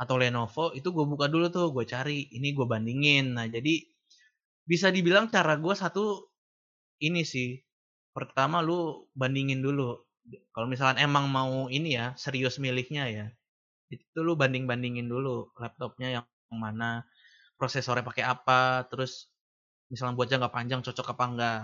atau 0.03 0.19
Lenovo 0.19 0.75
itu 0.75 0.91
gue 0.91 1.05
buka 1.07 1.31
dulu 1.31 1.47
tuh, 1.47 1.71
gue 1.71 1.87
cari, 1.87 2.27
ini 2.35 2.51
gue 2.51 2.67
bandingin. 2.67 3.39
Nah, 3.39 3.47
jadi 3.47 3.79
bisa 4.67 4.91
dibilang 4.91 5.31
cara 5.31 5.55
gue 5.55 5.71
satu 5.71 6.27
ini 6.99 7.23
sih. 7.23 7.55
Pertama 8.11 8.59
lu 8.59 9.07
bandingin 9.15 9.63
dulu. 9.63 9.95
Kalau 10.51 10.67
misalkan 10.67 10.99
emang 10.99 11.31
mau 11.31 11.71
ini 11.71 11.95
ya, 11.95 12.11
serius 12.19 12.59
milihnya 12.59 13.07
ya. 13.07 13.25
Itu 13.87 14.21
lu 14.27 14.35
banding-bandingin 14.35 15.07
dulu 15.07 15.55
laptopnya 15.55 16.21
yang 16.21 16.25
mana, 16.51 17.07
prosesornya 17.55 18.05
pakai 18.05 18.23
apa, 18.27 18.85
terus 18.91 19.31
misalnya 19.89 20.19
buat 20.19 20.29
jangka 20.29 20.49
panjang 20.51 20.81
cocok 20.85 21.07
apa 21.15 21.23
enggak. 21.31 21.63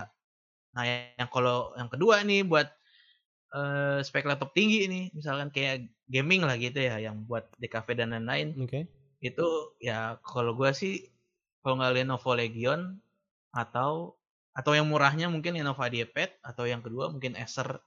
Nah, 0.74 0.84
yang 0.86 1.30
kalau 1.30 1.74
yang 1.76 1.90
kedua 1.90 2.22
nih 2.22 2.46
buat 2.46 2.66
eh, 3.54 3.98
spek 4.02 4.26
laptop 4.26 4.54
tinggi 4.54 4.86
nih, 4.86 5.04
misalkan 5.14 5.50
kayak 5.50 5.90
gaming 6.06 6.42
lah 6.46 6.56
gitu 6.58 6.78
ya, 6.78 6.98
yang 7.02 7.26
buat 7.26 7.50
DKV 7.58 7.88
dan 7.98 8.14
lain-lain, 8.14 8.54
oke. 8.58 8.80
Itu 9.20 9.76
ya 9.78 10.16
kalau 10.24 10.56
gua 10.56 10.72
sih 10.72 11.04
kalau 11.60 11.76
nggak 11.76 11.92
Lenovo 12.00 12.32
Legion 12.32 12.96
atau 13.52 14.16
atau 14.56 14.72
yang 14.74 14.88
murahnya 14.88 15.28
mungkin 15.28 15.54
Lenovo 15.54 15.84
IdeaPad 15.84 16.40
atau 16.40 16.64
yang 16.64 16.80
kedua 16.80 17.12
mungkin 17.12 17.36
Acer. 17.36 17.78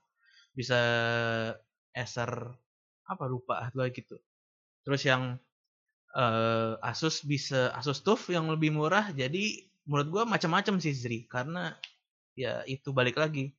Bisa 0.54 0.78
Acer 1.90 2.30
apa 3.04 3.24
lupa 3.26 3.68
lah 3.74 3.90
gitu. 3.90 4.16
Terus 4.86 5.02
yang 5.02 5.36
eh, 6.14 6.72
Asus 6.80 7.26
bisa 7.26 7.74
Asus 7.74 8.00
TUF 8.06 8.30
yang 8.30 8.46
lebih 8.46 8.70
murah 8.70 9.10
jadi 9.10 9.66
menurut 9.90 10.08
gua 10.08 10.22
macam-macam 10.24 10.78
sih 10.78 10.94
Zri. 10.94 11.26
Karena 11.26 11.74
ya 12.38 12.62
itu 12.70 12.94
balik 12.94 13.18
lagi. 13.18 13.50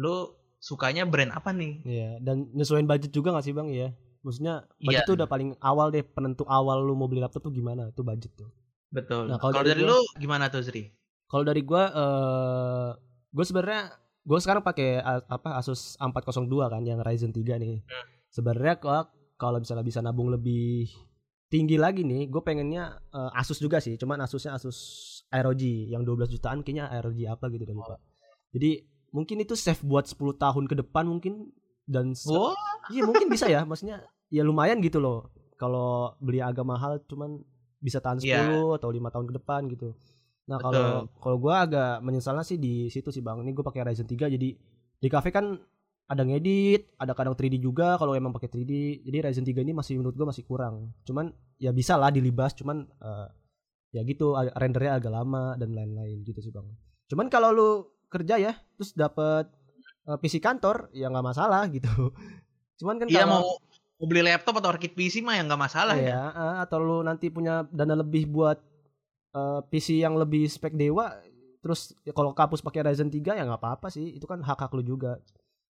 Lu 0.00 0.32
sukanya 0.64 1.04
brand 1.04 1.28
apa 1.30 1.52
nih 1.52 1.84
Iya, 1.84 2.10
dan 2.18 2.48
nyesuaiin 2.50 2.84
budget 2.84 3.12
juga 3.12 3.30
gak 3.30 3.44
sih 3.44 3.52
bang 3.52 3.68
ya? 3.68 3.88
Maksudnya 4.20 4.54
budget 4.78 4.96
Iya. 4.98 5.06
tuh 5.06 5.14
udah 5.14 5.28
paling 5.28 5.50
awal 5.60 5.88
deh 5.90 6.00
penentu 6.00 6.48
awal 6.48 6.80
lu 6.80 6.94
mau 6.94 7.04
beli 7.04 7.20
laptop 7.20 7.44
tuh 7.44 7.52
gimana? 7.52 7.92
Tuh 7.92 8.00
budget 8.02 8.32
tuh. 8.32 8.48
betul 8.88 9.26
Nah, 9.26 9.36
kalau 9.36 9.52
dari 9.54 9.68
dari, 9.70 9.82
gua- 9.82 9.92
lu 9.92 10.00
gimana 10.16 10.48
tuh 10.48 10.62
Zri 10.62 10.88
Kalau 11.26 11.42
dari 11.42 11.60
gua 11.60 11.82
eh 11.90 12.90
gua 13.28 13.44
sebenarnya 13.44 13.82
gua 14.22 14.38
sekarang 14.38 14.62
pakai 14.62 14.96
apa 15.02 15.50
Asus 15.54 15.98
A402 15.98 16.48
kan 16.64 16.80
yang 16.80 16.98
Ryzen 16.98 17.28
3 17.28 17.58
nih. 17.58 17.82
Hmm. 17.82 18.06
Sebenarnya 18.30 18.78
kalau 18.78 19.04
kalau 19.34 19.58
misalnya 19.58 19.82
bisa 19.82 19.98
nabung 19.98 20.30
lebih 20.30 20.88
tinggi 21.46 21.74
lagi 21.74 22.02
nih, 22.02 22.26
gue 22.26 22.40
pengennya 22.40 22.84
eh, 23.10 23.30
Asus 23.34 23.58
juga 23.58 23.78
sih, 23.78 23.94
cuman 23.94 24.18
Asusnya 24.20 24.54
Asus 24.54 24.78
ROG 25.28 25.60
yang 25.86 26.02
12 26.02 26.26
jutaan 26.28 26.62
kayaknya 26.62 26.88
ROG 26.96 27.18
apa 27.26 27.46
gitu 27.48 27.62
udah 27.62 27.76
lupa. 27.76 27.96
Jadi 28.50 28.93
mungkin 29.14 29.38
itu 29.38 29.54
save 29.54 29.78
buat 29.86 30.10
10 30.10 30.34
tahun 30.34 30.64
ke 30.66 30.74
depan 30.82 31.06
mungkin 31.06 31.54
dan 31.86 32.18
Wah, 32.26 32.58
Iya 32.90 33.06
mungkin 33.06 33.30
bisa 33.30 33.46
ya, 33.46 33.62
maksudnya 33.62 34.02
ya 34.28 34.42
lumayan 34.42 34.82
gitu 34.82 34.98
loh. 34.98 35.30
Kalau 35.54 36.18
beli 36.18 36.42
agak 36.42 36.66
mahal 36.66 36.98
cuman 37.06 37.38
bisa 37.78 38.02
tahan 38.02 38.18
10 38.18 38.26
Iya. 38.26 38.42
atau 38.74 38.88
lima 38.90 39.08
tahun 39.14 39.30
ke 39.30 39.34
depan 39.38 39.70
gitu. 39.70 39.94
Nah, 40.50 40.58
kalau 40.60 41.08
kalau 41.22 41.36
gua 41.40 41.64
agak 41.64 42.02
menyesalnya 42.02 42.44
sih 42.44 42.58
di 42.58 42.90
situ 42.90 43.08
sih 43.08 43.22
Bang. 43.22 43.40
Ini 43.40 43.54
gue 43.54 43.64
pakai 43.64 43.86
Ryzen 43.86 44.04
3 44.04 44.28
jadi 44.28 44.48
di 45.00 45.08
cafe 45.08 45.32
kan 45.32 45.56
ada 46.04 46.20
ngedit, 46.20 46.92
ada 47.00 47.16
kadang 47.16 47.32
3D 47.32 47.56
juga 47.56 47.96
kalau 47.96 48.12
emang 48.12 48.34
pakai 48.34 48.52
3D. 48.52 48.72
Jadi 49.06 49.18
Ryzen 49.24 49.46
3 49.46 49.64
ini 49.64 49.72
masih 49.72 49.96
menurut 49.96 50.16
gua 50.18 50.28
masih 50.34 50.44
kurang. 50.44 50.92
Cuman 51.06 51.32
ya 51.56 51.72
bisa 51.72 51.96
lah 51.96 52.12
dilibas, 52.12 52.52
cuman 52.52 52.84
eh, 52.84 53.28
ya 53.94 54.02
gitu 54.04 54.34
rendernya 54.34 54.98
agak 55.00 55.12
lama 55.14 55.54
dan 55.56 55.72
lain-lain 55.72 56.20
gitu 56.26 56.42
sih 56.44 56.52
Bang. 56.52 56.68
Cuman 57.08 57.30
kalau 57.32 57.48
lu 57.54 57.70
kerja 58.10 58.36
ya 58.36 58.52
terus 58.74 58.90
dapet 58.92 59.46
eh, 60.04 60.18
PC 60.18 60.38
kantor 60.38 60.90
ya 60.90 61.08
nggak 61.08 61.26
masalah 61.26 61.64
gitu. 61.68 61.88
Cuman 62.78 62.98
kan 62.98 63.06
iya 63.06 63.24
kalau 63.24 63.32
mau 63.40 63.48
mau 63.94 64.06
beli 64.10 64.26
laptop 64.26 64.58
atau 64.58 64.74
rakit 64.74 64.92
PC 64.92 65.22
mah 65.22 65.38
ya 65.38 65.42
nggak 65.46 65.60
masalah 65.60 65.94
ya. 65.94 66.08
Iya, 66.10 66.22
eh, 66.34 66.56
atau 66.66 66.78
lu 66.82 66.96
nanti 67.00 67.30
punya 67.30 67.62
dana 67.70 67.94
lebih 67.94 68.26
buat 68.26 68.58
eh, 69.32 69.60
PC 69.66 69.98
yang 69.98 70.14
lebih 70.14 70.46
spek 70.46 70.74
dewa, 70.74 71.14
terus 71.58 71.94
ya 72.02 72.10
kalau 72.10 72.34
kampus 72.34 72.60
pakai 72.60 72.84
Ryzen 72.84 73.08
3 73.08 73.34
ya 73.34 73.42
nggak 73.42 73.58
apa-apa 73.58 73.88
sih, 73.90 74.14
itu 74.14 74.26
kan 74.26 74.42
hak-hak 74.42 74.70
lu 74.74 74.82
juga. 74.82 75.18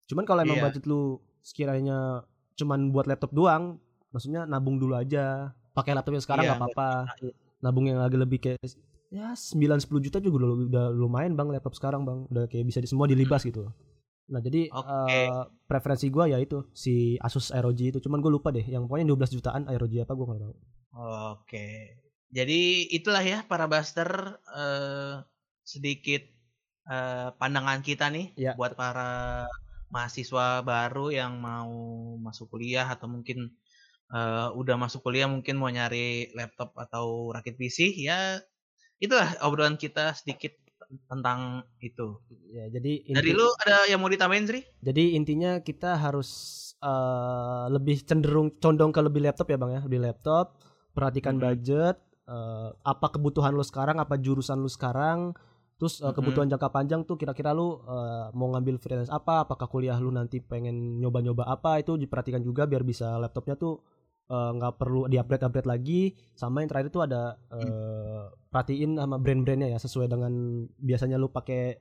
Cuman 0.08 0.24
kalau 0.24 0.42
emang 0.42 0.60
Iya. 0.60 0.66
budget 0.72 0.86
lu 0.86 1.18
sekiranya 1.40 2.24
cuman 2.56 2.92
buat 2.92 3.08
laptop 3.08 3.32
doang, 3.32 3.80
maksudnya 4.12 4.44
nabung 4.44 4.76
dulu 4.76 4.96
aja. 4.96 5.52
Pakai 5.72 5.96
laptop 5.96 6.16
yang 6.16 6.26
sekarang 6.26 6.44
Iya, 6.44 6.50
nggak 6.56 6.62
apa-apa. 6.66 6.90
iya. 7.24 7.34
Nabung 7.60 7.86
yang 7.88 8.00
agak 8.00 8.20
lebih 8.20 8.40
kayak 8.40 8.60
ya 9.10 9.34
9 9.34 9.82
10 9.82 10.06
juta 10.06 10.18
juga 10.22 10.46
udah, 10.46 10.52
udah 10.70 10.86
lumayan 10.94 11.34
Bang 11.34 11.50
laptop 11.50 11.74
sekarang 11.76 12.06
Bang. 12.06 12.30
Udah 12.30 12.46
kayak 12.46 12.66
bisa 12.70 12.80
di 12.82 12.88
semua 12.90 13.10
dilibas 13.10 13.42
gitu. 13.44 13.70
Nah, 14.30 14.38
jadi 14.46 14.70
Oke. 14.70 15.10
eh, 15.10 15.44
preferensi 15.66 16.06
gua 16.14 16.30
ya 16.30 16.38
itu 16.38 16.70
si 16.74 17.18
Asus 17.18 17.50
ROG 17.50 17.82
itu. 17.82 17.98
Cuman 17.98 18.22
gue 18.22 18.30
lupa 18.30 18.54
deh, 18.54 18.62
yang 18.62 18.86
pokoknya 18.86 19.10
12 19.10 19.34
jutaan 19.34 19.66
ROG 19.66 20.06
apa 20.06 20.14
gua 20.14 20.26
nggak 20.30 20.42
tahu. 20.46 20.54
Oke. 21.34 21.68
Jadi 22.30 22.86
itulah 22.94 23.26
ya 23.26 23.42
para 23.50 23.66
Buster 23.66 24.38
eh, 24.54 25.26
sedikit 25.66 26.22
eh, 26.86 27.30
pandangan 27.42 27.82
kita 27.82 28.14
nih 28.14 28.38
Ya. 28.38 28.54
buat 28.54 28.78
para 28.78 29.46
mahasiswa 29.90 30.62
baru 30.62 31.10
yang 31.10 31.42
mau 31.42 31.74
masuk 32.22 32.54
kuliah 32.54 32.86
atau 32.86 33.10
mungkin 33.10 33.58
eh, 34.14 34.48
udah 34.54 34.76
masuk 34.78 35.02
kuliah 35.02 35.26
mungkin 35.26 35.58
mau 35.58 35.74
nyari 35.74 36.30
laptop 36.38 36.78
atau 36.78 37.34
rakit 37.34 37.58
PC 37.58 37.98
ya 37.98 38.38
itulah 39.00 39.36
obrolan 39.42 39.76
kita 39.76 40.12
sedikit 40.14 40.54
tentang 41.06 41.62
itu. 41.80 42.18
Ya, 42.50 42.66
jadi 42.68 43.06
Dari 43.14 43.30
inti- 43.30 43.38
lu 43.38 43.46
ada 43.62 43.86
yang 43.86 44.02
mau 44.02 44.10
ditambahin 44.10 44.46
Sri? 44.46 44.62
Jadi 44.82 45.14
intinya 45.14 45.62
kita 45.62 45.96
harus 45.96 46.58
eh, 46.80 47.66
lebih 47.70 48.08
cenderung 48.08 48.56
condong 48.56 48.96
ke 48.96 49.04
lebih 49.04 49.20
laptop 49.20 49.52
ya 49.52 49.60
bang 49.60 49.72
ya, 49.76 49.82
lebih 49.84 50.00
laptop. 50.00 50.64
Perhatikan 50.96 51.36
Mhm. 51.36 51.44
budget, 51.44 51.96
eh, 52.24 52.70
apa 52.74 53.08
kebutuhan 53.12 53.52
lu 53.52 53.62
sekarang, 53.62 54.00
apa 54.00 54.16
jurusan 54.16 54.58
lu 54.58 54.72
sekarang. 54.72 55.36
Terus 55.76 56.00
Mhm. 56.00 56.16
kebutuhan 56.16 56.48
jangka 56.48 56.72
panjang 56.72 57.04
tuh 57.04 57.16
kira-kira 57.16 57.52
lu 57.52 57.84
eh, 57.84 58.32
mau 58.32 58.48
ngambil 58.50 58.80
freelance 58.80 59.12
apa, 59.12 59.44
apakah 59.44 59.68
kuliah 59.68 60.00
lu 60.00 60.10
nanti 60.10 60.40
pengen 60.40 60.98
nyoba-nyoba 60.98 61.46
apa 61.46 61.84
itu 61.84 61.96
diperhatikan 61.96 62.40
juga 62.40 62.64
biar 62.64 62.82
bisa 62.82 63.20
laptopnya 63.20 63.56
tuh 63.56 63.84
nggak 64.30 64.78
perlu 64.78 65.10
diupgrade-upgrade 65.10 65.66
lagi. 65.66 66.02
Sama 66.34 66.62
yang 66.62 66.70
terakhir 66.70 66.94
tuh 66.94 67.04
ada 67.04 67.36
eh, 67.52 68.09
perhatiin 68.50 68.98
sama 68.98 69.16
brand-brandnya 69.18 69.70
ya 69.74 69.80
sesuai 69.80 70.08
dengan 70.10 70.34
biasanya 70.80 71.18
lu 71.18 71.30
pakai 71.30 71.78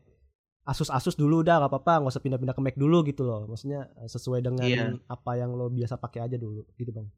Asus 0.69 0.93
Asus 0.93 1.17
dulu 1.17 1.41
udah 1.41 1.65
nggak 1.65 1.71
apa-apa 1.73 1.93
nggak 2.05 2.13
usah 2.13 2.25
pindah-pindah 2.25 2.53
ke 2.53 2.61
Mac 2.61 2.77
dulu 2.77 3.01
gitu 3.09 3.25
loh 3.25 3.49
maksudnya 3.49 3.89
eh, 3.97 4.09
sesuai 4.09 4.41
dengan 4.45 4.69
Iya. 4.69 4.87
apa 5.09 5.33
yang 5.41 5.57
lo 5.57 5.73
biasa 5.73 5.97
pakai 5.97 6.21
aja 6.29 6.37
dulu 6.37 6.65
gitu 6.77 6.93
bang 6.93 7.09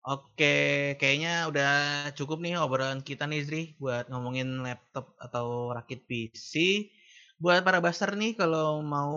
Oke, 0.00 0.96
kayaknya 0.96 1.44
udah 1.52 1.72
cukup 2.16 2.40
nih 2.40 2.56
obrolan 2.56 3.04
kita 3.04 3.28
nih 3.28 3.44
Zri 3.44 3.62
buat 3.76 4.08
ngomongin 4.08 4.64
laptop 4.64 5.12
atau 5.20 5.68
rakit 5.76 6.08
PC. 6.08 6.88
Buat 7.36 7.60
para 7.68 7.84
buster 7.84 8.16
nih 8.16 8.32
kalau 8.32 8.80
mau 8.80 9.12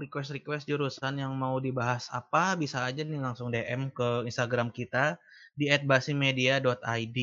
request-request 0.00 0.64
jurusan 0.64 1.20
yang 1.20 1.36
mau 1.36 1.60
dibahas 1.60 2.08
apa 2.08 2.56
bisa 2.56 2.80
aja 2.80 3.04
nih 3.04 3.20
langsung 3.20 3.52
DM 3.52 3.92
ke 3.92 4.24
Instagram 4.24 4.72
kita 4.72 5.20
di 5.52 5.68
@basimedia.id. 5.68 7.18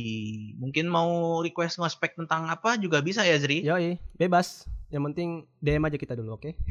Mungkin 0.58 0.86
mau 0.86 1.42
request 1.42 1.82
ngospek 1.82 2.14
tentang 2.14 2.46
apa 2.46 2.78
juga 2.78 3.02
bisa 3.02 3.26
ya 3.26 3.38
Zri. 3.42 3.66
yoi 3.66 3.98
bebas 4.16 4.70
yang 4.90 5.06
penting 5.10 5.46
DM 5.62 5.86
aja 5.86 5.98
kita 5.98 6.14
dulu 6.18 6.38
oke 6.38 6.54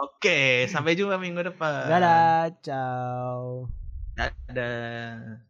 Oke, 0.00 0.64
sampai 0.70 0.96
jumpa 0.96 1.20
minggu 1.20 1.44
depan. 1.52 1.90
dadah 1.90 2.48
ciao 2.64 3.68
Dadah. 4.16 5.49